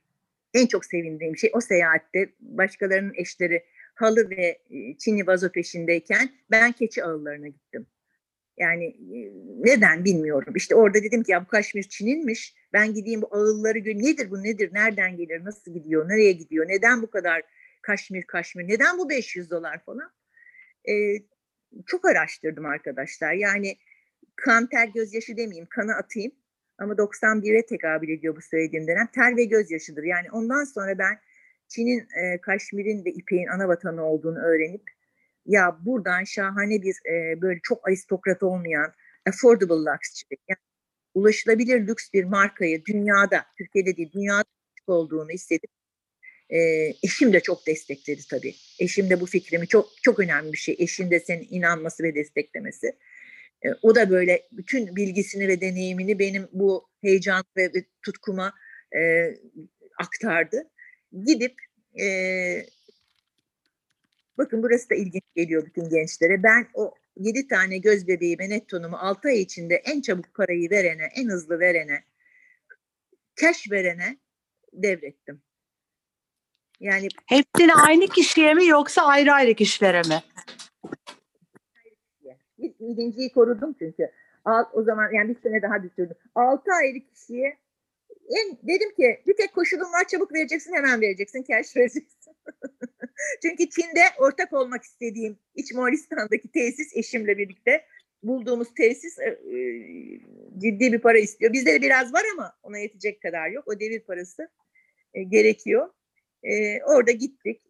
en 0.55 0.67
çok 0.67 0.85
sevindiğim 0.85 1.37
şey 1.37 1.51
o 1.55 1.61
seyahatte 1.61 2.29
başkalarının 2.41 3.15
eşleri 3.15 3.65
halı 3.95 4.31
ve 4.31 4.59
Çinli 4.99 5.27
vazo 5.27 5.49
peşindeyken 5.49 6.31
ben 6.51 6.73
keçi 6.73 7.05
ağıllarına 7.05 7.49
gittim. 7.49 7.87
Yani 8.59 8.97
neden 9.59 10.05
bilmiyorum. 10.05 10.57
İşte 10.57 10.75
orada 10.75 11.03
dedim 11.03 11.23
ki 11.23 11.33
ya 11.33 11.45
bu 11.45 11.49
Kaşmir 11.49 11.83
Çin'inmiş. 11.83 12.55
Ben 12.73 12.95
gideyim 12.95 13.23
bu 13.23 13.29
ağılları 13.31 13.79
göreyim. 13.79 14.03
Nedir 14.03 14.31
bu 14.31 14.43
nedir? 14.43 14.71
Nereden 14.73 15.17
gelir? 15.17 15.45
Nasıl 15.45 15.75
gidiyor? 15.75 16.09
Nereye 16.09 16.33
gidiyor? 16.33 16.69
Neden 16.69 17.03
bu 17.03 17.11
kadar 17.11 17.43
Kaşmir 17.83 18.23
Kaşmir? 18.23 18.69
Neden 18.69 18.99
bu 18.99 19.09
500 19.09 19.51
dolar 19.51 19.85
falan? 19.85 20.11
Ee, 20.89 20.93
çok 21.87 22.05
araştırdım 22.05 22.67
arkadaşlar. 22.67 23.33
Yani 23.33 23.77
kan 24.37 24.69
ter 24.69 24.89
gözyaşı 24.89 25.37
demeyeyim 25.37 25.67
kanı 25.71 25.95
atayım. 25.95 26.33
Ama 26.79 26.95
91'e 26.95 27.67
tekabül 27.67 28.09
ediyor 28.09 28.37
bu 28.37 28.41
söylediğim 28.41 28.89
dönem. 28.89 29.07
Ter 29.07 29.37
ve 29.37 29.45
gözyaşıdır. 29.45 30.03
Yani 30.03 30.31
ondan 30.33 30.65
sonra 30.65 30.99
ben 30.99 31.19
Çin'in, 31.71 32.01
e, 32.01 32.41
Kaşmir'in 32.41 33.05
ve 33.05 33.11
İpek'in 33.11 33.47
ana 33.47 33.69
vatanı 33.69 34.05
olduğunu 34.05 34.39
öğrenip 34.39 34.83
ya 35.47 35.79
buradan 35.85 36.25
şahane 36.25 36.83
bir 36.83 36.97
e, 37.11 37.41
böyle 37.43 37.61
çok 37.63 37.89
aristokrat 37.89 38.43
olmayan 38.43 38.93
affordable 39.29 39.75
luxury 39.75 40.37
yani 40.49 40.59
ulaşılabilir 41.15 41.87
lüks 41.87 42.13
bir 42.15 42.25
markayı 42.25 42.85
dünyada, 42.85 43.45
Türkiye'de 43.59 43.97
değil 43.97 44.13
dünyada 44.13 44.45
olduğunu 44.87 45.31
hissedip 45.31 45.71
e, 46.51 46.59
eşim 47.03 47.33
de 47.33 47.41
çok 47.41 47.67
destekledi 47.67 48.21
tabii. 48.31 48.55
Eşim 48.79 49.11
de 49.11 49.21
bu 49.21 49.27
fikrimi 49.27 49.67
çok 49.69 49.89
çok 50.03 50.19
önemli 50.19 50.53
bir 50.53 50.59
şey. 50.59 50.77
Eşin 50.79 51.11
de 51.11 51.21
senin 51.21 51.47
inanması 51.51 52.03
ve 52.03 52.15
desteklemesi. 52.15 52.87
E, 53.65 53.69
o 53.83 53.95
da 53.95 54.11
böyle 54.11 54.43
bütün 54.53 54.97
bilgisini 54.97 55.49
ve 55.49 55.61
deneyimini 55.61 56.19
benim 56.19 56.49
bu 56.53 56.89
heyecan 57.03 57.45
ve, 57.57 57.65
ve 57.65 57.85
tutkuma 58.03 58.53
e, 58.97 59.31
aktardı. 59.99 60.71
Gidip 61.13 61.55
e, 62.01 62.07
bakın 64.39 64.63
burası 64.63 64.91
da 64.91 64.95
ilginç 64.95 65.25
geliyor 65.37 65.67
bütün 65.67 65.89
gençlere. 65.89 66.43
Ben 66.43 66.67
o 66.75 66.95
7 67.17 67.49
tane 67.49 67.79
göz 67.79 68.09
bebeği 68.09 68.39
Benetton'umu 68.39 68.97
6 68.97 69.29
ay 69.29 69.41
içinde 69.41 69.75
en 69.75 70.01
çabuk 70.01 70.35
parayı 70.35 70.71
verene, 70.71 71.09
en 71.17 71.29
hızlı 71.29 71.61
verene, 71.61 72.05
cash 73.37 73.71
verene 73.71 74.19
devrettim. 74.73 75.43
Yani 76.81 77.09
Hepsini 77.27 77.75
aynı 77.75 78.07
kişiye 78.07 78.55
mi 78.55 78.67
yoksa 78.67 79.03
ayrı 79.03 79.33
ayrı 79.33 79.55
kişilere 79.55 80.03
mi? 80.03 80.23
bir 82.63 82.75
birinciyi 82.81 83.33
korudum 83.33 83.75
çünkü. 83.79 84.11
Al, 84.45 84.65
o 84.73 84.83
zaman 84.83 85.13
yani 85.13 85.29
bir 85.29 85.41
sene 85.41 85.63
daha 85.63 85.83
düşürdüm. 85.83 86.17
6 86.35 86.73
ayrı 86.73 87.01
kişiye 87.01 87.57
en, 88.31 88.59
dedim 88.63 88.95
ki 88.95 89.23
bir 89.27 89.37
tek 89.37 89.55
koşulum 89.55 89.93
var 89.93 90.09
çabuk 90.09 90.33
vereceksin 90.33 90.73
hemen 90.73 91.01
vereceksin 91.01 91.45
cash 91.49 91.77
vereceksin. 91.77 92.37
Çünkü 93.43 93.71
Çin'de 93.71 94.03
ortak 94.19 94.53
olmak 94.53 94.83
istediğim 94.83 95.39
İç 95.55 95.73
Moğolistan'daki 95.73 96.53
tesis 96.53 96.97
eşimle 96.97 97.39
birlikte 97.39 97.85
bulduğumuz 98.23 98.75
tesis 98.75 99.19
e, 99.19 99.29
e, 99.29 99.59
ciddi 100.59 100.93
bir 100.93 100.99
para 100.99 101.19
istiyor. 101.19 101.53
Bizde 101.53 101.73
de 101.73 101.83
biraz 101.83 102.13
var 102.13 102.23
ama 102.35 102.59
ona 102.63 102.79
yetecek 102.79 103.23
kadar 103.23 103.51
yok. 103.51 103.69
O 103.69 103.81
devir 103.81 104.01
parası 104.01 104.49
e, 105.15 105.23
gerekiyor. 105.23 105.91
E, 106.43 106.83
orada 106.83 107.11
gittik. 107.11 107.61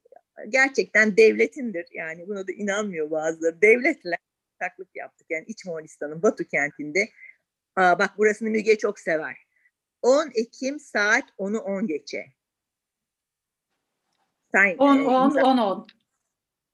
Gerçekten 0.48 1.16
devletindir. 1.16 1.86
Yani 1.92 2.28
buna 2.28 2.48
da 2.48 2.52
inanmıyor 2.52 3.10
bazıları. 3.10 3.62
Devletle 3.62 4.16
taklık 4.58 4.96
yaptık. 4.96 5.26
Yani 5.30 5.44
İç 5.46 5.66
Moğolistan'ın 5.66 6.22
Batu 6.22 6.44
kentinde. 6.44 7.08
Aa, 7.76 7.98
bak 7.98 8.18
burasını 8.18 8.50
Müge 8.50 8.78
çok 8.78 8.98
sever. 8.98 9.36
10 10.02 10.30
Ekim 10.34 10.80
saat 10.80 11.24
10'u 11.38 11.58
10 11.58 11.86
geçe. 11.86 12.26
Sayın, 14.52 14.78
10 14.78 14.98
e, 14.98 15.02
10 15.02 15.30
insan- 15.30 15.44
10 15.44 15.58
10. 15.58 15.86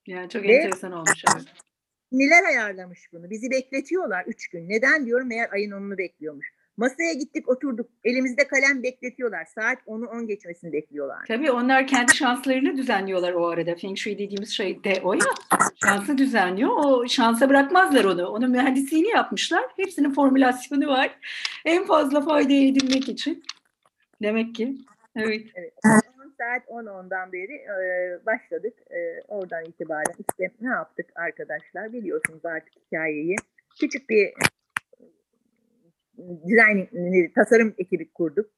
Yani 0.07 0.29
çok 0.29 0.43
Ve- 0.43 0.53
enteresan 0.53 0.93
olmuş. 0.93 1.25
Neler 2.13 2.45
ayarlamış 2.45 3.13
bunu? 3.13 3.31
Bizi 3.31 3.51
bekletiyorlar 3.51 4.25
üç 4.27 4.49
gün. 4.49 4.69
Neden 4.69 5.07
diyorum? 5.07 5.29
Meğer 5.29 5.53
ayın 5.53 5.71
10'unu 5.71 5.99
bekliyormuş. 5.99 6.56
Masaya 6.77 7.13
gittik 7.13 7.49
oturduk. 7.49 7.91
Elimizde 8.05 8.49
kalem 8.49 8.83
bekletiyorlar. 8.83 9.45
Saat 9.45 9.79
10'u 9.87 10.09
10 10.09 10.27
geçmesini 10.27 10.73
bekliyorlar. 10.73 11.19
Tabii 11.29 11.51
onlar 11.51 11.87
kendi 11.87 12.17
şanslarını 12.17 12.77
düzenliyorlar 12.77 13.33
o 13.33 13.47
arada. 13.47 13.75
Feng 13.75 13.97
Shui 13.97 14.19
dediğimiz 14.19 14.51
şey 14.51 14.85
de 14.85 15.01
o 15.03 15.13
ya. 15.13 15.21
Şansı 15.85 16.19
düzenliyor. 16.19 16.71
O 16.71 17.09
şansa 17.09 17.49
bırakmazlar 17.49 18.05
onu. 18.05 18.27
Onun 18.27 18.51
mühendisliğini 18.51 19.09
yapmışlar. 19.09 19.65
Hepsinin 19.77 20.15
formülasyonu 20.15 20.89
var. 20.89 21.19
En 21.65 21.85
fazla 21.85 22.21
faydayı 22.21 22.73
edinmek 22.73 23.09
için. 23.09 23.45
Demek 24.23 24.55
ki. 24.55 24.77
Evet. 25.17 25.47
Evet. 25.55 25.73
10 25.85 26.35
saat 26.39 26.63
10-10'dan 26.69 27.33
beri 27.33 27.53
e, 27.53 27.77
başladık. 28.27 28.75
E, 28.91 29.23
oradan 29.29 29.65
itibaren 29.65 30.15
işte 30.31 30.51
ne 30.61 30.69
yaptık 30.69 31.07
arkadaşlar? 31.15 31.93
Biliyorsunuz 31.93 32.45
artık 32.45 32.73
hikayeyi. 32.87 33.37
Küçük 33.81 34.11
bir 34.11 34.33
dizayn, 36.49 36.89
tasarım 37.35 37.75
ekibi 37.79 38.13
kurduk. 38.13 38.51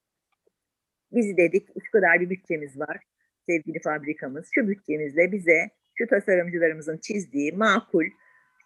Biz 1.13 1.37
dedik 1.37 1.69
şu 1.85 1.91
kadar 1.93 2.21
bir 2.21 2.31
bütçemiz 2.31 2.79
var 2.79 3.01
sevgili 3.47 3.81
fabrikamız. 3.81 4.49
Şu 4.55 4.69
bütçemizle 4.69 5.33
bize 5.33 5.71
şu 5.95 6.07
tasarımcılarımızın 6.07 6.99
çizdiği 6.99 7.53
makul 7.53 8.05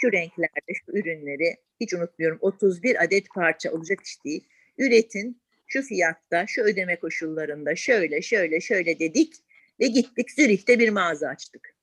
şu 0.01 0.13
renklerde 0.13 0.75
şu 0.75 0.93
ürünleri 0.93 1.57
hiç 1.81 1.95
unutmuyorum 1.95 2.39
31 2.41 3.05
adet 3.05 3.31
parça 3.35 3.73
olacak 3.73 3.99
iş 4.05 4.25
değil. 4.25 4.49
Üretin 4.79 5.43
şu 5.67 5.83
fiyatta, 5.83 6.47
şu 6.47 6.63
ödeme 6.63 6.97
koşullarında 7.01 7.77
şöyle 7.77 8.23
şöyle 8.23 8.61
şöyle 8.61 8.99
dedik 8.99 9.35
ve 9.81 9.87
gittik 9.87 10.31
Zürih'te 10.31 10.79
bir 10.79 10.89
mağaza 10.89 11.29
açtık. 11.29 11.77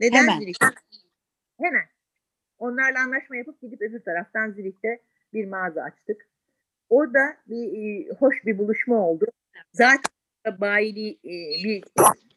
Neden 0.00 0.16
Hemen. 0.16 0.40
Zürih'te? 0.40 0.66
Hemen. 1.60 1.84
Onlarla 2.58 3.00
anlaşma 3.00 3.36
yapıp 3.36 3.60
gidip 3.60 3.82
öbür 3.82 4.00
taraftan 4.00 4.50
Zürih'te 4.50 5.02
bir 5.32 5.48
mağaza 5.48 5.82
açtık. 5.82 6.26
Orada 6.88 7.36
bir 7.48 7.72
e, 7.72 8.08
hoş 8.18 8.46
bir 8.46 8.58
buluşma 8.58 9.08
oldu. 9.08 9.26
Zaten 9.72 10.10
bayili 10.60 11.10
e, 11.10 11.64
bir 11.64 11.84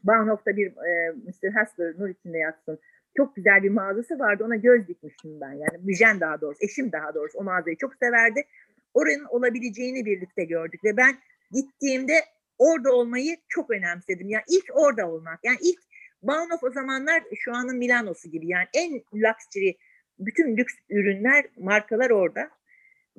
Bahnhof'ta 0.04 0.58
bir 0.58 0.68
e, 0.68 1.12
Mr. 1.12 1.50
Hassler 1.50 1.94
nur 2.00 2.10
içinde 2.10 2.38
yatsın. 2.38 2.80
Çok 3.18 3.36
güzel 3.36 3.64
bir 3.64 3.70
mağazası 3.70 4.20
vardı. 4.20 4.44
Ona 4.46 4.56
göz 4.56 4.88
dikmiştim 4.88 5.42
ben. 5.42 5.52
Yani 5.52 5.78
Müjen 5.84 6.20
daha 6.20 6.42
doğrusu, 6.42 6.66
eşim 6.66 6.92
daha 6.92 7.14
doğrusu 7.14 7.38
o 7.38 7.44
mağazayı 7.44 7.78
çok 7.78 7.96
severdi. 7.96 8.44
Oranın 8.94 9.26
olabileceğini 9.26 10.06
birlikte 10.06 10.46
gördük 10.46 10.84
ve 10.84 10.98
ben 10.98 11.16
gittiğimde 11.52 12.14
orada 12.58 12.92
olmayı 12.92 13.38
çok 13.50 13.70
önemsedim. 13.70 14.30
Yani 14.30 14.44
ilk 14.50 14.66
orada 14.74 15.10
olmak. 15.10 15.40
Yani 15.44 15.58
ilk 15.62 15.80
Bahnhof 16.24 16.64
o 16.64 16.70
zamanlar 16.72 17.24
şu 17.36 17.56
anın 17.56 17.78
Milano'su 17.78 18.30
gibi. 18.30 18.48
Yani 18.48 18.68
en 18.74 18.94
luxury 18.94 19.74
bütün 20.20 20.58
lüks 20.58 20.74
ürünler, 20.90 21.46
markalar 21.58 22.10
orada. 22.10 22.50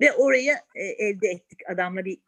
Ve 0.00 0.12
oraya 0.12 0.54
e, 0.74 0.84
elde 0.84 1.28
ettik 1.28 1.60
adamla 1.68 2.04
bir 2.04 2.18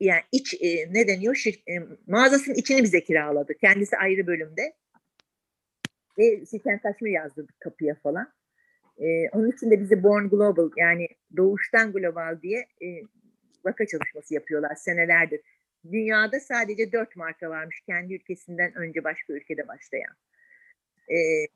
yani 0.00 0.22
iç 0.32 0.54
e, 0.54 0.92
ne 0.92 1.08
deniyor 1.08 1.34
şir, 1.34 1.62
e, 1.68 1.72
mağazasının 2.06 2.56
içini 2.56 2.82
bize 2.82 3.04
kiraladı. 3.04 3.54
Kendisi 3.60 3.96
ayrı 3.96 4.26
bölümde. 4.26 4.72
Ve 6.18 6.46
Silken 6.46 6.78
Kaşmir 6.78 7.10
yazdırdık 7.10 7.60
kapıya 7.60 7.94
falan. 7.94 8.32
E, 8.98 9.28
onun 9.28 9.50
için 9.50 9.70
de 9.70 9.80
bizi 9.80 10.02
Born 10.02 10.28
Global 10.28 10.70
yani 10.76 11.08
doğuştan 11.36 11.92
global 11.92 12.42
diye 12.42 12.58
e, 12.60 12.86
vaka 13.64 13.86
çalışması 13.86 14.34
yapıyorlar 14.34 14.74
senelerdir. 14.74 15.40
Dünyada 15.92 16.40
sadece 16.40 16.92
dört 16.92 17.16
marka 17.16 17.50
varmış 17.50 17.80
kendi 17.86 18.14
ülkesinden 18.14 18.74
önce 18.74 19.04
başka 19.04 19.32
ülkede 19.32 19.68
başlayan. 19.68 20.14
E, 21.10 21.46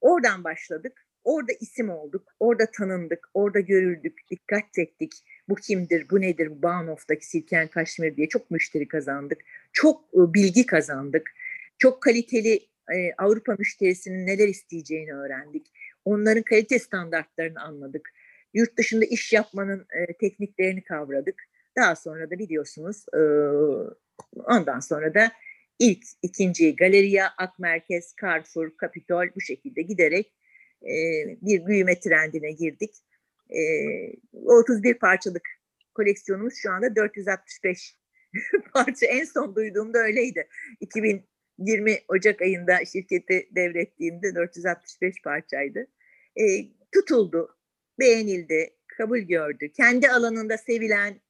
oradan 0.00 0.44
başladık. 0.44 1.03
Orada 1.24 1.52
isim 1.60 1.90
olduk, 1.90 2.34
orada 2.40 2.70
tanındık, 2.70 3.28
orada 3.34 3.60
görüldük, 3.60 4.18
dikkat 4.30 4.72
çektik. 4.74 5.12
Bu 5.48 5.54
kimdir, 5.54 6.10
bu 6.10 6.20
nedir, 6.20 6.62
Bahnhof'taki 6.62 7.26
Silken 7.26 7.68
Kaşmir 7.68 8.16
diye 8.16 8.28
çok 8.28 8.50
müşteri 8.50 8.88
kazandık. 8.88 9.38
Çok 9.72 10.04
e, 10.14 10.34
bilgi 10.34 10.66
kazandık. 10.66 11.30
Çok 11.78 12.02
kaliteli 12.02 12.54
e, 12.94 13.12
Avrupa 13.18 13.54
müşterisinin 13.58 14.26
neler 14.26 14.48
isteyeceğini 14.48 15.14
öğrendik. 15.14 15.66
Onların 16.04 16.42
kalite 16.42 16.78
standartlarını 16.78 17.60
anladık. 17.60 18.12
Yurt 18.54 18.78
dışında 18.78 19.04
iş 19.04 19.32
yapmanın 19.32 19.86
e, 19.90 20.12
tekniklerini 20.12 20.84
kavradık. 20.84 21.42
Daha 21.76 21.96
sonra 21.96 22.30
da 22.30 22.38
biliyorsunuz 22.38 23.06
ondan 24.44 24.80
sonra 24.80 25.14
da 25.14 25.32
ilk, 25.78 26.04
ikinci 26.22 26.76
Galeriya, 26.76 27.30
Ak 27.38 27.58
Merkez, 27.58 28.14
Carrefour, 28.20 28.70
Capitol 28.80 29.26
bu 29.36 29.40
şekilde 29.40 29.82
giderek 29.82 30.32
bir 31.42 31.66
büyüme 31.66 32.00
trendine 32.00 32.52
girdik. 32.52 32.94
E, 33.50 33.60
31 34.32 34.94
parçalık 34.94 35.42
koleksiyonumuz 35.94 36.54
şu 36.56 36.70
anda 36.70 36.96
465 36.96 37.96
parça. 38.74 39.06
En 39.06 39.24
son 39.24 39.56
duyduğumda 39.56 39.98
öyleydi. 39.98 40.48
2020 40.80 41.98
Ocak 42.08 42.42
ayında 42.42 42.84
şirketi 42.84 43.48
devrettiğimde 43.50 44.34
465 44.34 45.14
parçaydı. 45.24 45.86
Tutuldu, 46.92 47.56
beğenildi, 47.98 48.70
kabul 48.86 49.18
gördü. 49.18 49.72
Kendi 49.72 50.10
alanında 50.10 50.58
sevilen, 50.58 51.20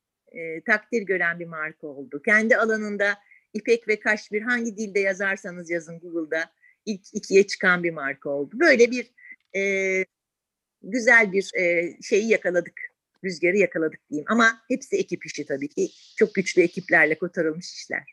takdir 0.67 1.03
gören 1.03 1.40
bir 1.40 1.47
marka 1.47 1.87
oldu. 1.87 2.23
Kendi 2.23 2.57
alanında 2.57 3.19
İpek 3.55 3.88
ve 3.88 4.01
Kaşmir 4.01 4.43
hangi 4.43 4.77
dilde 4.77 5.01
yazarsanız 5.01 5.71
yazın 5.71 6.01
Google'da 6.01 6.51
ilk 6.87 7.14
ikiye 7.14 7.47
çıkan 7.47 7.83
bir 7.83 7.90
marka 7.90 8.31
oldu. 8.31 8.61
Böyle 8.61 8.90
bir 8.90 9.11
e, 9.57 10.05
güzel 10.83 11.33
bir 11.33 11.51
e, 11.59 11.97
şeyi 12.03 12.29
yakaladık. 12.29 12.81
Rüzgarı 13.25 13.57
yakaladık 13.57 14.01
diyeyim. 14.11 14.27
Ama 14.29 14.45
hepsi 14.69 14.97
ekip 14.97 15.27
işi 15.27 15.47
tabii 15.47 15.69
ki. 15.69 15.88
Çok 16.17 16.35
güçlü 16.35 16.62
ekiplerle 16.62 17.19
kotarılmış 17.19 17.73
işler. 17.73 18.05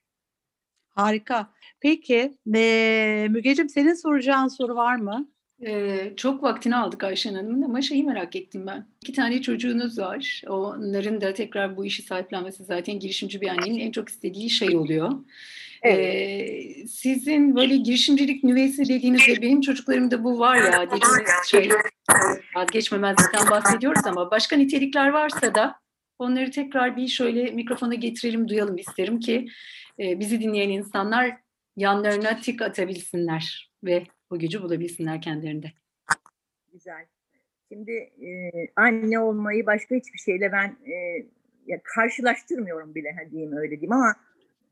Harika. 0.90 1.54
Peki 1.80 2.38
e, 2.56 3.28
Mügeciğim 3.30 3.70
senin 3.70 3.94
soracağın 3.94 4.48
soru 4.48 4.76
var 4.76 4.96
mı? 4.96 5.32
Ee, 5.66 6.14
çok 6.18 6.44
vaktini 6.44 6.76
aldık 6.76 7.04
Ayşen 7.04 7.34
Hanım'ın 7.34 7.62
ama 7.62 7.82
şeyi 7.82 8.04
merak 8.04 8.36
ettim 8.36 8.68
ben. 8.68 8.88
İki 9.02 9.14
tane 9.14 9.42
çocuğunuz 9.42 10.00
var. 10.00 10.42
Onların 10.48 11.22
da 11.22 11.34
tekrar 11.34 11.78
bu 11.78 11.86
işi 11.86 12.02
sahiplenmesi 12.02 12.64
zaten 12.64 13.00
girişimci 13.00 13.42
bir 13.42 13.48
annenin 13.48 13.80
en 13.80 13.92
çok 13.92 14.10
istediği 14.10 14.50
şey 14.50 14.76
oluyor. 14.76 15.12
Evet. 15.84 16.00
Ee, 16.00 16.88
sizin 16.88 17.56
böyle 17.56 17.76
girişimcilik 17.76 18.44
nüvesi 18.44 18.90
dediğiniz 18.90 19.28
ve 19.28 19.42
benim 19.42 19.62
çocuklarımda 19.62 20.24
bu 20.24 20.40
var 20.40 20.56
ya 20.56 20.92
dediğiniz 20.92 21.30
şey 21.46 21.70
vazgeçmemezlikten 22.56 23.50
bahsediyoruz 23.50 24.02
ama 24.06 24.32
başka 24.32 24.56
nitelikler 24.56 25.10
varsa 25.10 25.56
da 25.56 25.76
onları 26.20 26.52
tekrar 26.52 26.98
bir 26.98 27.08
şöyle 27.08 27.52
mikrofona 27.52 27.94
getirelim 27.94 28.48
duyalım 28.48 28.78
isterim 28.78 29.20
ki 29.20 29.48
e, 30.00 30.20
bizi 30.20 30.42
dinleyen 30.42 30.70
insanlar 30.70 31.38
yanlarına 31.78 32.40
tik 32.40 32.62
atabilsinler 32.62 33.72
ve 33.84 34.04
o 34.30 34.40
gücü 34.40 34.62
bulabilsinler 34.62 35.22
kendilerinde. 35.22 35.72
Güzel. 36.74 37.06
Şimdi 37.70 37.92
e, 37.92 38.52
anne 38.76 39.20
olmayı 39.20 39.66
başka 39.66 39.96
hiçbir 39.96 40.20
şeyle 40.20 40.52
ben 40.52 40.92
e, 40.92 41.26
ya 41.68 41.82
karşılaştırmıyorum 41.84 42.96
bile 42.96 43.28
diyeyim 43.32 43.58
öyle 43.58 43.72
diyeyim 43.72 43.92
ama 43.92 44.16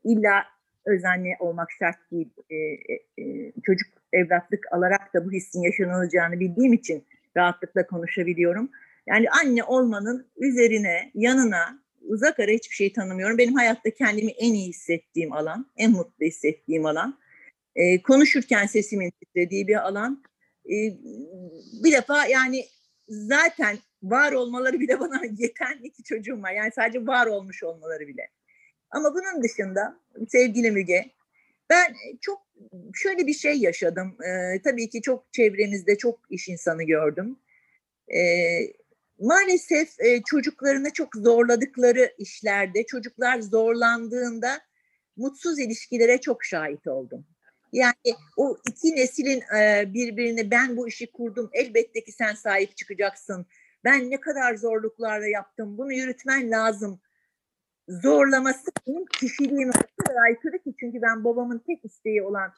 illa 0.04 0.46
öz 0.86 1.06
anne 1.06 1.38
olmak 1.40 1.72
şart 1.72 2.12
değil. 2.12 2.30
E, 2.50 2.56
e, 2.56 2.94
e, 3.18 3.52
çocuk 3.64 3.88
evlatlık 4.14 4.74
alarak 4.74 5.14
da 5.14 5.26
bu 5.26 5.32
hissin 5.32 5.62
yaşanılacağını 5.62 6.40
bildiğim 6.40 6.74
için 6.74 7.04
rahatlıkla 7.38 7.88
konuşabiliyorum. 7.88 8.70
Yani 9.08 9.30
anne 9.30 9.64
olmanın 9.64 10.28
üzerine, 10.38 11.12
yanına 11.14 11.80
uzak 12.02 12.40
ara 12.40 12.52
hiçbir 12.52 12.76
şey 12.76 12.94
tanımıyorum. 12.94 13.38
Benim 13.38 13.54
hayatta 13.54 13.90
kendimi 13.90 14.32
en 14.32 14.54
iyi 14.54 14.70
hissettiğim 14.70 15.34
alan, 15.34 15.72
en 15.78 15.92
mutlu 15.92 16.26
hissettiğim 16.26 16.86
alan. 16.86 17.20
E, 17.76 18.02
konuşurken 18.02 18.66
sesimin 18.66 19.10
titrediği 19.10 19.68
bir 19.68 19.88
alan. 19.88 20.24
E, 20.66 20.76
bir 21.84 21.92
defa 21.92 22.26
yani 22.26 22.66
zaten 23.08 23.78
var 24.04 24.32
olmaları 24.32 24.80
bile 24.80 25.00
bana 25.00 25.22
yeten 25.38 25.80
iki 25.84 26.04
çocuğum 26.04 26.44
var. 26.44 26.52
Yani 26.52 26.72
sadece 26.76 27.08
var 27.08 27.28
olmuş 27.28 27.64
olmaları 27.64 28.08
bile. 28.08 28.30
Ama 28.92 29.14
bunun 29.14 29.44
dışında 29.44 30.00
sevgili 30.30 30.72
Müge, 30.72 31.12
ben 31.70 31.96
çok 32.22 32.42
şöyle 32.94 33.28
bir 33.28 33.34
şey 33.34 33.58
yaşadım. 33.58 34.18
Ee, 34.24 34.62
tabii 34.62 34.90
ki 34.90 35.02
çok 35.02 35.34
çevremizde 35.34 35.98
çok 35.98 36.20
iş 36.30 36.50
insanı 36.50 36.84
gördüm. 36.84 37.40
e, 38.16 38.20
maalesef 39.20 40.00
e, 40.00 40.22
çocuklarını 40.22 40.94
çok 40.94 41.16
zorladıkları 41.16 42.14
işlerde 42.18 42.86
çocuklar 42.86 43.40
zorlandığında 43.40 44.62
mutsuz 45.18 45.60
ilişkilere 45.60 46.22
çok 46.22 46.46
şahit 46.46 46.88
oldum. 46.88 47.26
Yani 47.74 48.16
o 48.38 48.58
iki 48.70 48.96
neslin 48.96 49.44
e, 49.58 49.94
birbirine 49.94 50.52
ben 50.52 50.78
bu 50.78 50.88
işi 50.88 51.12
kurdum 51.12 51.50
elbette 51.54 52.04
ki 52.04 52.12
sen 52.12 52.34
sahip 52.34 52.78
çıkacaksın. 52.78 53.46
Ben 53.84 54.12
ne 54.12 54.20
kadar 54.20 54.56
zorluklarla 54.56 55.28
yaptım 55.28 55.78
bunu 55.78 55.94
yürütmen 55.94 56.52
lazım. 56.52 57.02
Zorlaması 57.90 58.72
benim 58.88 59.06
kişiliğime 59.06 59.74
aykırı 60.28 60.60
ki 60.60 60.74
çünkü 60.80 61.02
ben 61.02 61.24
babamın 61.24 61.60
tek 61.68 61.86
isteği 61.86 62.24
olan 62.24 62.54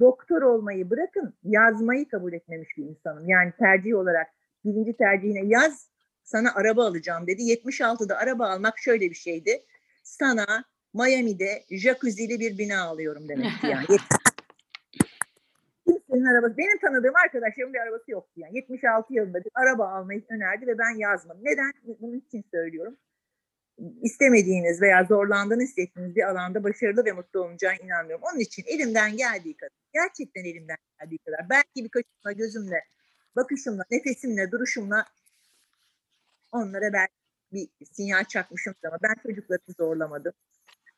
doktor 0.00 0.42
olmayı 0.42 0.90
bırakın 0.90 1.34
yazmayı 1.44 2.08
kabul 2.08 2.32
etmemiş 2.32 2.68
bir 2.76 2.84
insanım. 2.84 3.28
Yani 3.28 3.52
tercih 3.58 3.96
olarak 3.96 4.26
birinci 4.64 4.96
tercihine 4.96 5.44
yaz 5.44 5.90
sana 6.22 6.54
araba 6.54 6.86
alacağım 6.86 7.26
dedi. 7.26 7.42
76'da 7.42 8.16
araba 8.16 8.48
almak 8.48 8.78
şöyle 8.78 9.10
bir 9.10 9.14
şeydi. 9.14 9.62
Sana 10.02 10.64
Miami'de 10.94 11.64
jacuzzi'li 11.70 12.40
bir 12.40 12.58
bina 12.58 12.82
alıyorum 12.82 13.28
demekti 13.28 13.66
yani. 13.66 13.86
Kimsenin 15.86 16.24
arabası, 16.24 16.58
benim 16.58 16.78
tanıdığım 16.78 17.16
arkadaşlarımın 17.24 17.74
bir 17.74 17.78
arabası 17.78 18.10
yoktu 18.10 18.32
yani. 18.36 18.56
76 18.56 19.14
yılında 19.14 19.44
bir 19.44 19.50
araba 19.54 19.88
almayı 19.88 20.24
önerdi 20.28 20.66
ve 20.66 20.78
ben 20.78 20.98
yazmadım. 20.98 21.40
Neden? 21.44 21.72
Bunun 22.00 22.18
için 22.18 22.44
söylüyorum. 22.50 22.96
İstemediğiniz 24.02 24.82
veya 24.82 25.04
zorlandığını 25.04 25.62
hissettiğiniz 25.62 26.16
bir 26.16 26.30
alanda 26.30 26.64
başarılı 26.64 27.04
ve 27.04 27.12
mutlu 27.12 27.40
olacağına 27.40 27.76
inanmıyorum. 27.76 28.24
Onun 28.32 28.40
için 28.40 28.64
elimden 28.66 29.16
geldiği 29.16 29.56
kadar, 29.56 29.72
gerçekten 29.92 30.44
elimden 30.44 30.76
geldiği 31.00 31.18
kadar, 31.18 31.50
belki 31.50 31.84
bir 31.84 31.88
kaşımla, 31.88 32.32
gözümle, 32.32 32.84
bakışımla, 33.36 33.84
nefesimle, 33.90 34.50
duruşumla 34.50 35.06
onlara 36.52 36.92
belki 36.92 37.12
bir 37.52 37.68
sinyal 37.92 38.24
çakmışım 38.24 38.74
ama 38.86 38.98
ben 39.02 39.14
çocukları 39.22 39.60
zorlamadım. 39.78 40.32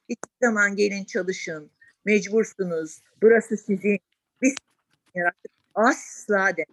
Hiçbir 0.09 0.47
zaman 0.47 0.77
gelin 0.77 1.05
çalışın, 1.05 1.71
mecbursunuz, 2.05 3.03
burası 3.23 3.57
sizin, 3.57 4.01
biz 4.43 4.55
yarattık. 5.15 5.53
Asla 5.75 6.57
de. 6.57 6.65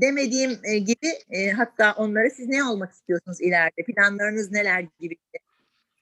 Demediğim 0.00 0.58
e, 0.64 0.78
gibi 0.78 1.12
e, 1.30 1.50
hatta 1.50 1.92
onlara 1.92 2.30
siz 2.30 2.48
ne 2.48 2.64
olmak 2.64 2.92
istiyorsunuz 2.92 3.40
ileride, 3.40 3.82
planlarınız 3.82 4.50
neler 4.52 4.86
gibi 5.00 5.16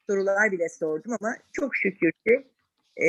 sorular 0.07 0.52
bile 0.52 0.68
sordum 0.68 1.12
ama 1.20 1.37
çok 1.52 1.76
şükür 1.76 2.12
ki 2.12 2.46
e, 2.96 3.07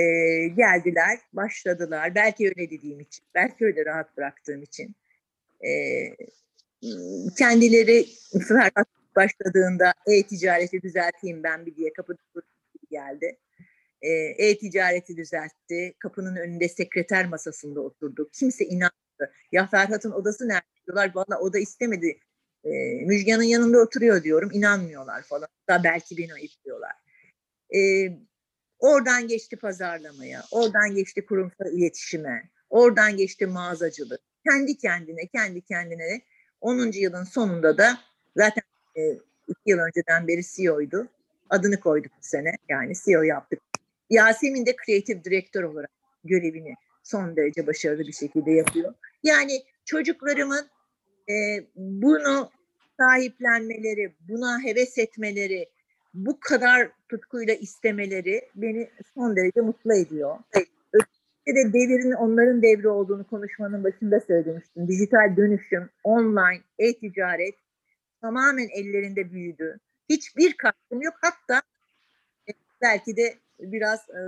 geldiler, 0.47 1.19
başladılar. 1.33 2.15
Belki 2.15 2.45
öyle 2.45 2.69
dediğim 2.69 2.99
için, 2.99 3.25
belki 3.35 3.65
öyle 3.65 3.85
rahat 3.85 4.17
bıraktığım 4.17 4.63
için. 4.63 4.95
E, 5.65 5.69
kendileri 7.37 8.05
Ferhat 8.47 8.87
başladığında 9.15 9.93
e-ticareti 10.07 10.81
düzelteyim 10.81 11.43
ben 11.43 11.65
bir 11.65 11.75
diye 11.75 11.93
kapıda 11.93 12.17
geldi. 12.91 13.37
E, 14.01 14.09
E-ticareti 14.37 15.17
düzeltti. 15.17 15.93
Kapının 15.99 16.35
önünde 16.35 16.69
sekreter 16.69 17.27
masasında 17.27 17.81
oturduk. 17.81 18.33
Kimse 18.33 18.65
inanmadı. 18.65 19.33
Ya 19.51 19.67
Ferhat'ın 19.67 20.11
odası 20.11 20.47
nerede 20.47 20.74
diyorlar. 20.87 21.11
Valla 21.15 21.39
oda 21.39 21.59
istemedi. 21.59 22.19
E, 22.63 22.69
Müjgan'ın 23.05 23.43
yanında 23.43 23.79
oturuyor 23.79 24.23
diyorum. 24.23 24.49
İnanmıyorlar 24.53 25.23
falan. 25.23 25.47
Da 25.69 25.83
belki 25.83 26.17
beni 26.17 26.33
ayıplıyorlar. 26.33 26.91
E, 27.75 27.79
oradan 28.79 29.27
geçti 29.27 29.55
pazarlamaya. 29.55 30.43
Oradan 30.51 30.95
geçti 30.95 31.25
kurumsal 31.25 31.73
iletişime. 31.73 32.49
Oradan 32.69 33.17
geçti 33.17 33.47
mağazacılık. 33.47 34.21
Kendi 34.47 34.77
kendine, 34.77 35.27
kendi 35.27 35.61
kendine 35.61 36.21
10. 36.61 36.91
yılın 36.91 37.23
sonunda 37.23 37.77
da 37.77 37.97
zaten 38.37 38.63
e, 38.97 39.11
iki 39.47 39.61
yıl 39.65 39.79
önceden 39.79 40.27
beri 40.27 40.41
CEO'ydu. 40.43 41.07
Adını 41.49 41.79
koyduk 41.79 42.11
bu 42.11 42.27
sene. 42.27 42.51
Yani 42.69 42.93
CEO 43.05 43.21
yaptık. 43.21 43.59
Yasemin 44.09 44.65
de 44.65 44.75
kreatif 44.75 45.23
direktör 45.23 45.63
olarak 45.63 45.91
görevini 46.23 46.75
son 47.03 47.35
derece 47.35 47.67
başarılı 47.67 48.07
bir 48.07 48.13
şekilde 48.13 48.51
yapıyor. 48.51 48.93
Yani 49.23 49.63
çocuklarımın 49.85 50.69
e, 51.29 51.33
bunu 51.75 52.49
sahiplenmeleri, 52.99 54.13
buna 54.29 54.63
heves 54.63 54.97
etmeleri, 54.97 55.69
bu 56.13 56.39
kadar 56.39 56.89
tutkuyla 57.09 57.53
istemeleri 57.53 58.49
beni 58.55 58.89
son 59.13 59.35
derece 59.35 59.61
mutlu 59.61 59.93
ediyor. 59.93 60.37
Özellikle 60.93 61.69
de 61.69 61.73
devirin 61.73 62.11
onların 62.11 62.61
devri 62.61 62.87
olduğunu 62.87 63.27
konuşmanın 63.27 63.83
başında 63.83 64.19
söylemiştim. 64.19 64.87
Dijital 64.87 65.37
dönüşüm, 65.37 65.89
online, 66.03 66.61
e-ticaret 66.79 67.55
tamamen 68.21 68.67
ellerinde 68.67 69.31
büyüdü. 69.31 69.79
Hiçbir 70.09 70.57
katkım 70.57 71.01
yok. 71.01 71.13
Hatta 71.21 71.61
e, 72.49 72.51
belki 72.81 73.17
de 73.17 73.35
biraz 73.59 73.99
e, 74.09 74.19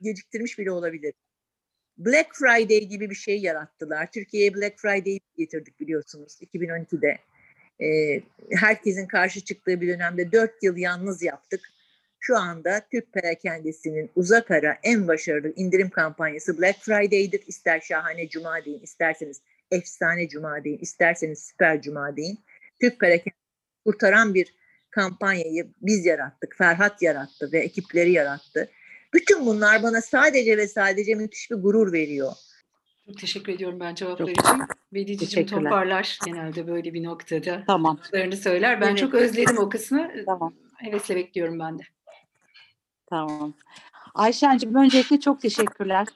geciktirmiş 0.00 0.58
bile 0.58 0.70
olabilir. 0.70 1.14
Black 2.00 2.28
Friday 2.34 2.80
gibi 2.80 3.10
bir 3.10 3.14
şey 3.14 3.38
yarattılar. 3.38 4.12
Türkiye'ye 4.12 4.54
Black 4.54 4.78
Friday'i 4.78 5.20
getirdik 5.38 5.80
biliyorsunuz 5.80 6.38
2012'de. 6.42 7.18
E, 7.84 8.20
herkesin 8.50 9.06
karşı 9.06 9.40
çıktığı 9.40 9.80
bir 9.80 9.88
dönemde 9.88 10.32
dört 10.32 10.62
yıl 10.62 10.76
yalnız 10.76 11.22
yaptık. 11.22 11.60
Şu 12.20 12.36
anda 12.36 12.82
Türk 12.92 13.12
perakendesinin 13.12 14.10
uzak 14.16 14.50
ara 14.50 14.78
en 14.82 15.08
başarılı 15.08 15.52
indirim 15.56 15.90
kampanyası 15.90 16.58
Black 16.58 16.78
Friday'dir. 16.80 17.42
İster 17.46 17.80
şahane 17.80 18.28
cuma 18.28 18.64
deyin, 18.64 18.80
isterseniz 18.80 19.40
efsane 19.70 20.28
cuma 20.28 20.64
deyin, 20.64 20.78
isterseniz 20.78 21.38
süper 21.38 21.82
cuma 21.82 22.16
deyin. 22.16 22.38
Türk 22.80 23.00
perakendesini 23.00 23.34
kurtaran 23.84 24.34
bir 24.34 24.54
kampanyayı 24.90 25.68
biz 25.80 26.06
yarattık. 26.06 26.56
Ferhat 26.58 27.02
yarattı 27.02 27.52
ve 27.52 27.58
ekipleri 27.58 28.12
yarattı. 28.12 28.70
Bütün 29.14 29.46
bunlar 29.46 29.82
bana 29.82 30.00
sadece 30.00 30.56
ve 30.56 30.68
sadece 30.68 31.14
müthiş 31.14 31.50
bir 31.50 31.56
gurur 31.56 31.92
veriyor. 31.92 32.32
Çok 33.06 33.18
teşekkür 33.18 33.52
ediyorum 33.52 33.80
ben 33.80 33.94
cevaplar 33.94 34.26
Çok 34.26 34.30
için. 34.30 34.62
Vediciğim 34.92 35.18
teşekkürler. 35.18 35.70
toparlar 35.70 36.18
genelde 36.24 36.66
böyle 36.66 36.94
bir 36.94 37.04
noktada. 37.04 37.62
Tamam. 37.66 37.98
Söyler. 38.42 38.80
Ben 38.80 38.88
Evet. 38.88 38.98
çok 38.98 39.14
özledim 39.14 39.58
o 39.58 39.68
kısmı. 39.68 40.10
Tamam. 40.26 40.54
Hevesle 40.76 41.16
bekliyorum 41.16 41.58
ben 41.58 41.78
de. 41.78 41.82
Tamam. 43.06 43.54
Ayşen'cim 44.14 44.74
öncelikle 44.74 45.20
çok 45.20 45.40
teşekkürler. 45.40 46.06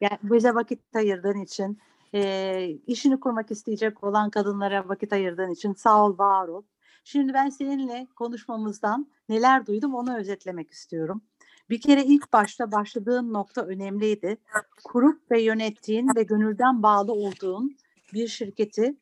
Yani 0.00 0.18
bize 0.22 0.54
vakit 0.54 0.80
ayırdığın 0.94 1.40
için, 1.40 1.78
e, 2.14 2.68
işini 2.86 3.20
kurmak 3.20 3.50
isteyecek 3.50 4.04
olan 4.04 4.30
kadınlara 4.30 4.88
vakit 4.88 5.12
ayırdığın 5.12 5.50
için 5.50 5.74
sağ 5.74 6.04
ol, 6.06 6.18
var 6.18 6.48
ol. 6.48 6.62
Şimdi 7.04 7.34
ben 7.34 7.48
seninle 7.48 8.06
konuşmamızdan 8.16 9.06
neler 9.28 9.66
duydum 9.66 9.94
onu 9.94 10.16
özetlemek 10.18 10.70
istiyorum. 10.70 11.22
Bir 11.72 11.80
kere 11.80 12.04
ilk 12.04 12.32
başta 12.32 12.72
başladığın 12.72 13.32
nokta 13.32 13.62
önemliydi. 13.62 14.36
Kurup 14.84 15.30
ve 15.30 15.42
yönettiğin 15.42 16.08
ve 16.16 16.22
gönülden 16.22 16.82
bağlı 16.82 17.12
olduğun 17.12 17.76
bir 18.12 18.28
şirketi 18.28 18.96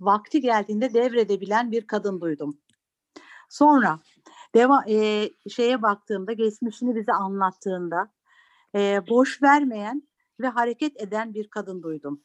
vakti 0.00 0.40
geldiğinde 0.40 0.94
devredebilen 0.94 1.72
bir 1.72 1.86
kadın 1.86 2.20
duydum. 2.20 2.58
Sonra 3.48 4.00
deva 4.54 4.84
e, 4.88 5.30
şeye 5.50 5.82
baktığımda 5.82 6.32
geçmişini 6.32 6.96
bize 6.96 7.12
anlattığında 7.12 8.12
e, 8.74 9.02
boş 9.08 9.42
vermeyen 9.42 10.02
ve 10.40 10.48
hareket 10.48 11.02
eden 11.02 11.34
bir 11.34 11.48
kadın 11.48 11.82
duydum. 11.82 12.20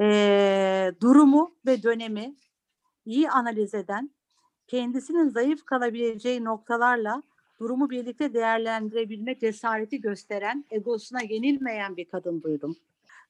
E, 0.00 0.92
durumu 1.00 1.56
ve 1.66 1.82
dönemi 1.82 2.36
iyi 3.04 3.30
analiz 3.30 3.74
eden, 3.74 4.10
kendisinin 4.66 5.28
zayıf 5.28 5.64
kalabileceği 5.64 6.44
noktalarla 6.44 7.22
durumu 7.60 7.90
birlikte 7.90 8.34
değerlendirebilme 8.34 9.38
cesareti 9.38 10.00
gösteren, 10.00 10.64
egosuna 10.70 11.20
yenilmeyen 11.22 11.96
bir 11.96 12.04
kadın 12.04 12.42
duydum. 12.42 12.76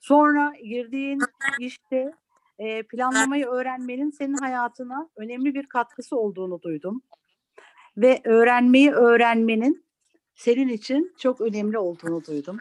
Sonra 0.01 0.53
girdiğin 0.65 1.21
işte 1.59 2.13
e, 2.59 2.83
planlamayı 2.83 3.47
öğrenmenin 3.47 4.11
senin 4.11 4.37
hayatına 4.37 5.09
önemli 5.17 5.55
bir 5.55 5.67
katkısı 5.67 6.17
olduğunu 6.17 6.63
duydum. 6.63 7.03
Ve 7.97 8.21
öğrenmeyi 8.25 8.91
öğrenmenin 8.91 9.85
senin 10.35 10.69
için 10.69 11.15
çok 11.19 11.41
önemli 11.41 11.79
olduğunu 11.79 12.25
duydum. 12.25 12.59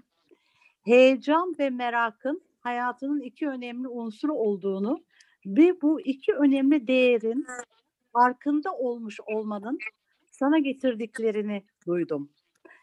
Heyecan 0.86 1.56
ve 1.60 1.70
merakın 1.70 2.42
hayatının 2.60 3.22
iki 3.22 3.48
önemli 3.48 3.88
unsuru 3.88 4.34
olduğunu 4.34 5.04
ve 5.46 5.82
bu 5.82 6.02
iki 6.02 6.34
önemli 6.34 6.88
değerin 6.88 7.46
farkında 8.14 8.74
olmuş 8.74 9.20
olmanın 9.20 9.80
sana 10.40 10.60
getirdiklerini 10.60 11.64
duydum. 11.88 12.30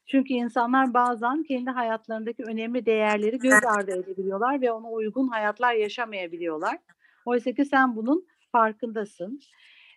Çünkü 0.07 0.35
insanlar 0.35 0.95
bazen 0.95 1.43
kendi 1.43 1.71
hayatlarındaki 1.71 2.43
önemli 2.45 2.87
değerleri 2.87 3.39
göz 3.39 3.65
ardı 3.65 3.91
edebiliyorlar 3.91 4.61
ve 4.61 4.73
ona 4.73 4.91
uygun 4.91 5.29
hayatlar 5.29 5.75
yaşamayabiliyorlar. 5.75 6.79
Oysa 7.27 7.53
ki 7.53 7.65
sen 7.65 7.97
bunun 7.97 8.27
farkındasın. 8.53 9.41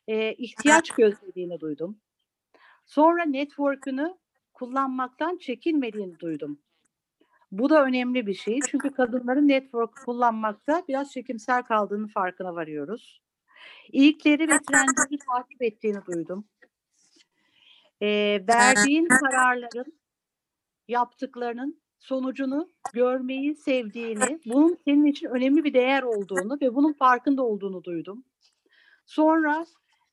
Ee, 0.08 0.34
ihtiyaç 0.34 0.92
gözlediğini 0.92 1.60
duydum. 1.60 2.00
Sonra 2.86 3.26
network'ünü 3.26 4.18
kullanmaktan 4.54 5.38
çekinmediğini 5.38 6.20
duydum. 6.20 6.60
Bu 7.52 7.70
da 7.70 7.86
önemli 7.86 8.28
bir 8.28 8.34
şey. 8.34 8.60
Çünkü 8.72 8.90
kadınların 8.90 9.48
network 9.48 9.96
kullanmakta 10.06 10.84
biraz 10.88 11.12
çekimsel 11.12 11.64
kaldığını 11.64 12.08
farkına 12.08 12.56
varıyoruz. 12.56 13.22
İlkleri 13.92 14.42
ve 14.42 14.60
trendleri 14.70 15.20
takip 15.34 15.62
ettiğini 15.62 16.06
duydum. 16.06 16.46
Ee, 18.02 18.44
verdiğin 18.50 19.08
kararların, 19.08 20.00
yaptıklarının 20.88 21.82
sonucunu 22.00 22.70
görmeyi 22.94 23.56
sevdiğini, 23.56 24.40
bunun 24.46 24.78
senin 24.86 25.06
için 25.06 25.28
önemli 25.28 25.64
bir 25.64 25.74
değer 25.74 26.04
olduğunu 26.04 26.58
ve 26.62 26.76
bunun 26.76 26.94
farkında 26.94 27.44
olduğunu 27.44 27.84
duydum. 27.84 28.24
Sonra 29.06 29.66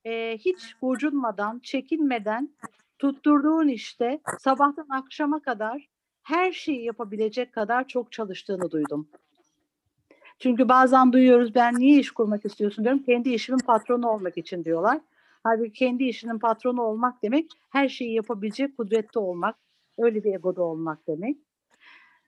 e, 0.04 0.38
hiç 0.38 0.74
gocunmadan, 0.82 1.58
çekinmeden 1.58 2.50
tutturduğun 2.98 3.68
işte 3.68 4.20
sabahtan 4.38 4.86
akşama 4.90 5.42
kadar 5.42 5.88
her 6.22 6.52
şeyi 6.52 6.84
yapabilecek 6.84 7.52
kadar 7.52 7.88
çok 7.88 8.12
çalıştığını 8.12 8.70
duydum. 8.70 9.08
Çünkü 10.38 10.68
bazen 10.68 11.12
duyuyoruz 11.12 11.54
ben 11.54 11.74
niye 11.74 11.98
iş 11.98 12.10
kurmak 12.10 12.44
istiyorsun 12.44 12.84
diyorum. 12.84 13.02
Kendi 13.02 13.30
işimin 13.30 13.58
patronu 13.58 14.08
olmak 14.08 14.38
için 14.38 14.64
diyorlar. 14.64 15.00
Halbuki 15.46 15.72
kendi 15.72 16.04
işinin 16.04 16.38
patronu 16.38 16.82
olmak 16.82 17.22
demek 17.22 17.50
her 17.70 17.88
şeyi 17.88 18.14
yapabilecek 18.14 18.76
kudrette 18.76 19.18
olmak. 19.18 19.56
Öyle 19.98 20.24
bir 20.24 20.34
egoda 20.34 20.62
olmak 20.62 21.06
demek. 21.06 21.38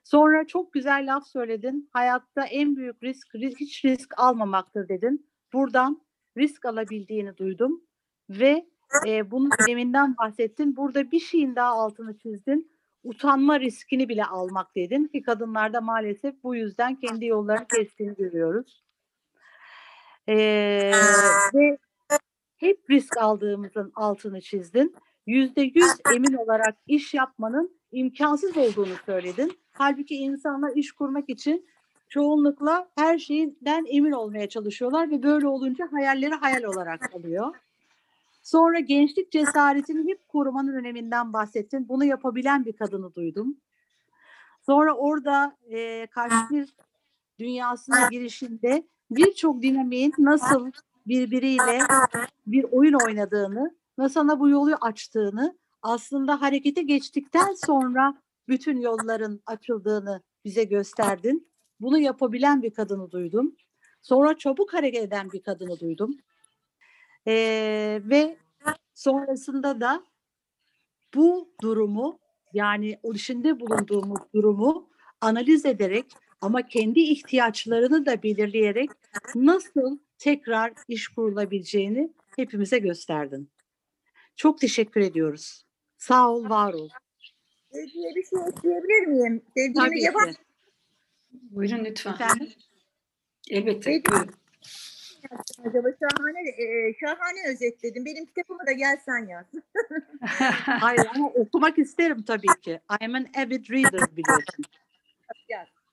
Sonra 0.05 0.47
çok 0.47 0.73
güzel 0.73 1.15
laf 1.15 1.27
söyledin. 1.27 1.91
Hayatta 1.93 2.45
en 2.45 2.77
büyük 2.77 3.03
risk 3.03 3.35
hiç 3.35 3.85
risk 3.85 4.15
almamaktır 4.21 4.89
dedin. 4.89 5.27
Buradan 5.53 6.03
risk 6.37 6.65
alabildiğini 6.65 7.37
duydum 7.37 7.83
ve 8.31 8.67
e, 9.07 9.31
bunun 9.31 9.51
öneminden 9.69 10.17
bahsettin. 10.17 10.77
Burada 10.77 11.11
bir 11.11 11.21
şeyin 11.21 11.57
daha 11.57 11.69
altını 11.69 12.19
çizdin. 12.19 12.73
Utanma 13.05 13.61
riskini 13.61 14.09
bile 14.09 14.25
almak 14.25 14.77
dedin 14.77 15.05
ki 15.05 15.23
kadınlarda 15.23 15.81
maalesef 15.81 16.43
bu 16.43 16.55
yüzden 16.55 16.95
kendi 16.95 17.27
yollarını 17.27 17.67
kestiğini 17.67 18.15
görüyoruz. 18.15 18.85
E, 20.29 20.37
ve 21.55 21.79
hep 22.59 22.91
risk 22.91 23.17
aldığımızın 23.17 23.93
altını 23.95 24.41
çizdin. 24.41 24.97
Yüzde 25.27 25.63
yüz 25.63 25.93
emin 26.15 26.33
olarak 26.33 26.77
iş 26.87 27.15
yapmanın 27.15 27.79
imkansız 27.93 28.57
olduğunu 28.57 28.95
söyledin. 29.07 29.59
Halbuki 29.73 30.17
insanlar 30.17 30.77
iş 30.77 30.93
kurmak 30.93 31.29
için 31.29 31.67
çoğunlukla 32.09 32.89
her 32.97 33.19
şeyden 33.19 33.85
emin 33.89 34.13
olmaya 34.13 34.49
çalışıyorlar 34.49 35.11
ve 35.11 35.23
böyle 35.23 35.47
olunca 35.47 35.89
hayalleri 35.93 36.35
hayal 36.35 36.63
olarak 36.63 37.13
kalıyor. 37.13 37.55
Sonra 38.43 38.81
gençlik 38.81 39.33
cesaretini 39.33 40.11
hep 40.11 40.29
korumanın 40.29 40.75
öneminden 40.75 41.33
bahsettin. 41.33 41.89
Bunu 41.89 42.05
yapabilen 42.05 42.65
bir 42.65 42.73
kadını 42.73 43.15
duydum. 43.15 43.57
Sonra 44.67 44.95
orada 44.95 45.57
e, 45.71 46.07
Kaşmir 46.07 46.75
dünyasına 47.39 48.09
girişinde 48.11 48.87
birçok 49.11 49.63
dinamiğin 49.63 50.13
nasıl 50.19 50.71
birbiriyle 51.09 51.79
bir 52.47 52.65
oyun 52.65 52.95
oynadığını, 53.05 53.77
nasıl 53.99 54.15
sana 54.15 54.41
bu 54.41 54.49
yolu 54.49 54.77
açtığını, 54.81 55.59
aslında 55.83 56.41
harekete 56.41 56.83
geçtikten 56.83 57.55
sonra 57.55 58.23
bütün 58.49 58.81
yolların 58.81 59.41
açıldığını 59.47 60.23
bize 60.45 60.65
gösterdin. 60.65 61.49
Bunu 61.81 61.99
yapabilen 61.99 62.63
bir 62.63 62.75
kadını 62.75 63.11
duydum. 63.11 63.57
Sonra 64.03 64.39
çabuk 64.39 64.75
hareket 64.75 65.03
eden 65.03 65.33
bir 65.33 65.43
kadını 65.43 65.81
duydum. 65.81 66.17
Ee, 67.27 68.01
ve 68.05 68.37
sonrasında 68.95 69.81
da 69.81 70.05
bu 71.15 71.53
durumu 71.63 72.19
yani 72.53 72.99
içinde 73.15 73.61
bulunduğumuz 73.61 74.19
durumu 74.35 74.89
analiz 75.21 75.67
ederek 75.67 76.07
ama 76.41 76.63
kendi 76.63 77.01
ihtiyaçlarını 77.01 78.07
da 78.07 78.23
belirleyerek 78.23 78.91
nasıl 79.35 79.99
tekrar 80.19 80.73
iş 80.89 81.09
kurulabileceğini 81.09 82.13
hepimize 82.37 82.79
gösterdin. 82.79 83.51
Çok 84.37 84.61
teşekkür 84.61 85.01
ediyoruz. 85.01 85.65
Sağ 85.99 86.31
ol, 86.31 86.49
var 86.49 86.73
ol. 86.73 86.89
Sevgiye 87.73 88.15
bir 88.17 88.25
şey 88.25 88.39
ekleyebilir 88.49 89.07
miyim? 89.07 89.43
Sevgili 89.57 90.01
ki. 90.01 90.37
Buyurun 91.33 91.85
lütfen. 91.85 92.13
Efendim? 92.15 92.49
Elbette. 93.51 93.91
Buyurun. 93.91 94.31
acaba 95.65 95.89
şahane, 96.01 96.49
e, 96.49 96.95
şahane 97.01 97.49
özetledin. 97.53 98.05
Benim 98.05 98.27
kitabımı 98.27 98.67
da 98.67 98.73
gelsen 98.73 99.29
yaz. 99.29 99.47
Hayır 100.65 101.07
ama 101.15 101.29
okumak 101.29 101.79
isterim 101.79 102.23
tabii 102.23 102.61
ki. 102.63 102.81
I 103.01 103.05
am 103.05 103.15
an 103.15 103.27
avid 103.37 103.71
reader 103.71 104.17
biliyorsun. 104.17 104.65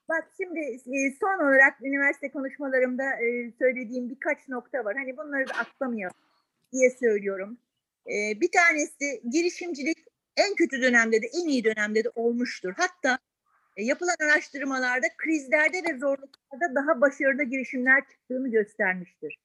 Bak 0.09 0.31
şimdi 0.37 0.59
e, 0.59 1.11
son 1.19 1.43
olarak 1.45 1.81
üniversite 1.81 2.31
konuşmalarımda 2.31 3.03
e, 3.03 3.51
söylediğim 3.59 4.09
birkaç 4.09 4.47
nokta 4.47 4.85
var. 4.85 4.95
Hani 4.97 5.17
bunları 5.17 5.47
da 5.49 5.53
atlamayalım 5.53 6.17
diye 6.73 6.89
söylüyorum. 6.89 7.57
E, 8.07 8.41
bir 8.41 8.51
tanesi 8.51 9.21
girişimcilik 9.29 9.97
en 10.37 10.55
kötü 10.55 10.81
dönemde 10.81 11.21
de 11.21 11.27
en 11.33 11.47
iyi 11.47 11.63
dönemde 11.63 12.03
de 12.03 12.09
olmuştur. 12.15 12.73
Hatta 12.77 13.19
yapılan 13.77 14.15
araştırmalarda 14.23 15.07
krizlerde 15.17 15.77
ve 15.77 15.97
zorluklarda 15.97 16.75
daha 16.75 17.01
başarılı 17.01 17.43
girişimler 17.43 18.01
çıktığını 18.09 18.51
göstermiştir. 18.51 19.39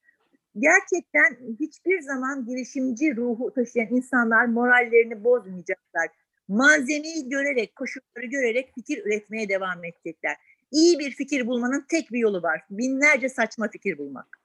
Gerçekten 0.58 1.56
hiçbir 1.60 2.00
zaman 2.00 2.46
girişimci 2.46 3.16
ruhu 3.16 3.54
taşıyan 3.54 3.88
insanlar 3.90 4.44
morallerini 4.44 5.24
bozmayacaklar. 5.24 6.08
Malzemeyi 6.48 7.28
görerek, 7.28 7.76
koşulları 7.76 8.26
görerek 8.26 8.74
fikir 8.74 9.06
üretmeye 9.06 9.48
devam 9.48 9.84
edecekler. 9.84 10.36
İyi 10.70 10.98
bir 10.98 11.10
fikir 11.10 11.46
bulmanın 11.46 11.84
tek 11.88 12.12
bir 12.12 12.18
yolu 12.18 12.42
var. 12.42 12.62
Binlerce 12.70 13.28
saçma 13.28 13.68
fikir 13.68 13.98
bulmak. 13.98 14.40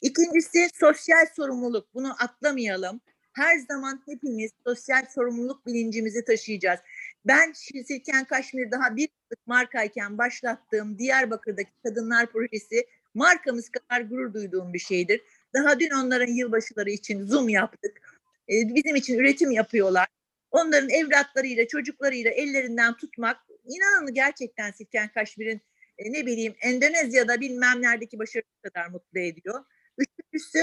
İkincisi 0.00 0.68
sosyal 0.74 1.26
sorumluluk. 1.36 1.94
Bunu 1.94 2.22
atlamayalım. 2.22 3.00
Her 3.32 3.58
zaman 3.58 4.02
hepimiz 4.06 4.50
sosyal 4.66 5.06
sorumluluk 5.14 5.66
bilincimizi 5.66 6.24
taşıyacağız. 6.24 6.80
Ben 7.26 7.52
Silken 7.52 8.24
Kaşmir 8.24 8.70
daha 8.70 8.96
bir 8.96 9.08
markayken 9.46 10.18
başlattığım 10.18 10.98
Diyarbakır'daki 10.98 11.70
Kadınlar 11.82 12.26
Projesi 12.26 12.86
markamız 13.14 13.70
kadar 13.70 14.00
gurur 14.00 14.34
duyduğum 14.34 14.72
bir 14.72 14.78
şeydir. 14.78 15.22
Daha 15.54 15.80
dün 15.80 15.90
onların 15.90 16.32
yılbaşıları 16.32 16.90
için 16.90 17.26
Zoom 17.26 17.48
yaptık. 17.48 18.00
Ee, 18.48 18.74
bizim 18.74 18.96
için 18.96 19.18
üretim 19.18 19.50
yapıyorlar. 19.50 20.06
Onların 20.54 20.90
evlatlarıyla, 20.90 21.68
çocuklarıyla 21.68 22.30
ellerinden 22.30 22.96
tutmak 22.96 23.36
inanın 23.64 24.14
gerçekten 24.14 24.70
Silken 24.70 25.08
Kaşmir'in 25.08 25.60
e, 25.98 26.12
ne 26.12 26.26
bileyim 26.26 26.54
Endonezya'da 26.60 27.40
bilmem 27.40 27.82
neredeki 27.82 28.18
başarı 28.18 28.42
kadar 28.62 28.86
mutlu 28.86 29.20
ediyor. 29.20 29.64
Üçüncüsü 29.98 30.58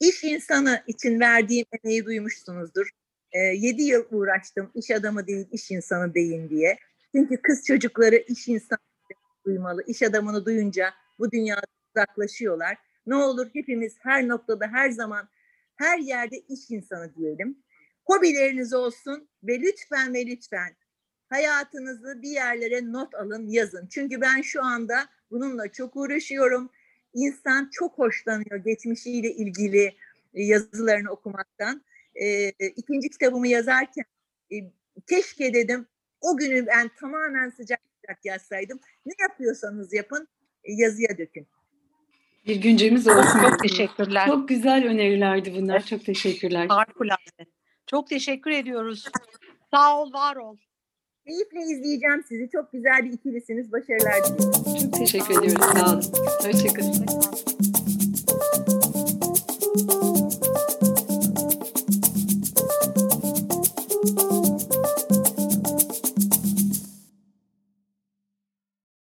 iş 0.00 0.24
insanı 0.24 0.82
için 0.86 1.20
verdiğim 1.20 1.66
emeği 1.72 2.04
duymuşsunuzdur. 2.04 2.90
E, 3.32 3.38
7 3.38 3.82
yıl 3.82 4.04
uğraştım 4.10 4.70
iş 4.74 4.90
adamı 4.90 5.26
değil 5.26 5.46
iş 5.52 5.70
insanı 5.70 6.14
deyin 6.14 6.50
diye. 6.50 6.78
Çünkü 7.14 7.42
kız 7.42 7.64
çocukları 7.66 8.16
iş 8.16 8.48
insanı 8.48 8.78
duymalı. 9.46 9.84
İş 9.86 10.02
adamını 10.02 10.44
duyunca 10.44 10.94
bu 11.18 11.30
dünyada 11.30 11.66
uzaklaşıyorlar. 11.96 12.76
Ne 13.06 13.14
olur 13.14 13.50
hepimiz 13.52 13.96
her 13.98 14.28
noktada 14.28 14.66
her 14.66 14.90
zaman 14.90 15.28
her 15.76 15.98
yerde 15.98 16.38
iş 16.38 16.70
insanı 16.70 17.14
diyelim. 17.14 17.62
Hobileriniz 18.04 18.72
olsun 18.74 19.28
ve 19.44 19.60
lütfen 19.60 20.14
ve 20.14 20.26
lütfen 20.26 20.76
hayatınızı 21.28 22.22
bir 22.22 22.30
yerlere 22.30 22.92
not 22.92 23.14
alın, 23.14 23.48
yazın. 23.48 23.86
Çünkü 23.86 24.20
ben 24.20 24.40
şu 24.42 24.64
anda 24.64 25.08
bununla 25.30 25.72
çok 25.72 25.96
uğraşıyorum. 25.96 26.70
İnsan 27.14 27.70
çok 27.72 27.98
hoşlanıyor 27.98 28.56
geçmişiyle 28.56 29.32
ilgili 29.32 29.84
e, 30.34 30.42
yazılarını 30.42 31.10
okumaktan. 31.10 31.82
E, 32.14 32.48
ikinci 32.50 33.08
kitabımı 33.08 33.48
yazarken 33.48 34.04
e, 34.52 34.56
keşke 35.06 35.54
dedim 35.54 35.86
o 36.20 36.36
günü 36.36 36.66
ben 36.66 36.90
tamamen 37.00 37.50
sıcak 37.50 37.80
sıcak 38.00 38.24
yazsaydım. 38.24 38.80
Ne 39.06 39.12
yapıyorsanız 39.20 39.92
yapın, 39.92 40.28
e, 40.64 40.72
yazıya 40.72 41.18
dökün. 41.18 41.46
Bir 42.46 42.56
güncemiz 42.56 43.08
olsun. 43.08 43.40
Çok 43.40 43.58
teşekkürler. 43.62 44.26
Çok 44.26 44.48
güzel 44.48 44.86
önerilerdi 44.86 45.54
bunlar. 45.54 45.86
Çok 45.86 46.04
teşekkürler. 46.04 46.66
Harikulade. 46.66 47.46
Çok 47.92 48.06
teşekkür 48.06 48.50
ediyoruz. 48.50 49.04
Sağ 49.74 50.00
ol, 50.00 50.12
var 50.12 50.36
ol. 50.36 50.56
Keyifle 51.26 51.60
izleyeceğim 51.60 52.24
sizi. 52.28 52.48
Çok 52.52 52.72
güzel 52.72 53.04
bir 53.04 53.12
ikilisiniz. 53.12 53.72
Başarılar 53.72 54.24
diliyorum. 54.24 54.80
Çok 54.82 54.92
teşekkür 54.92 55.42
ediyoruz. 55.42 55.64
Sağ 55.64 55.92
olun. 55.92 56.02
Hoşçakalın. 56.42 57.06
Hoşçakalın. 59.82 60.11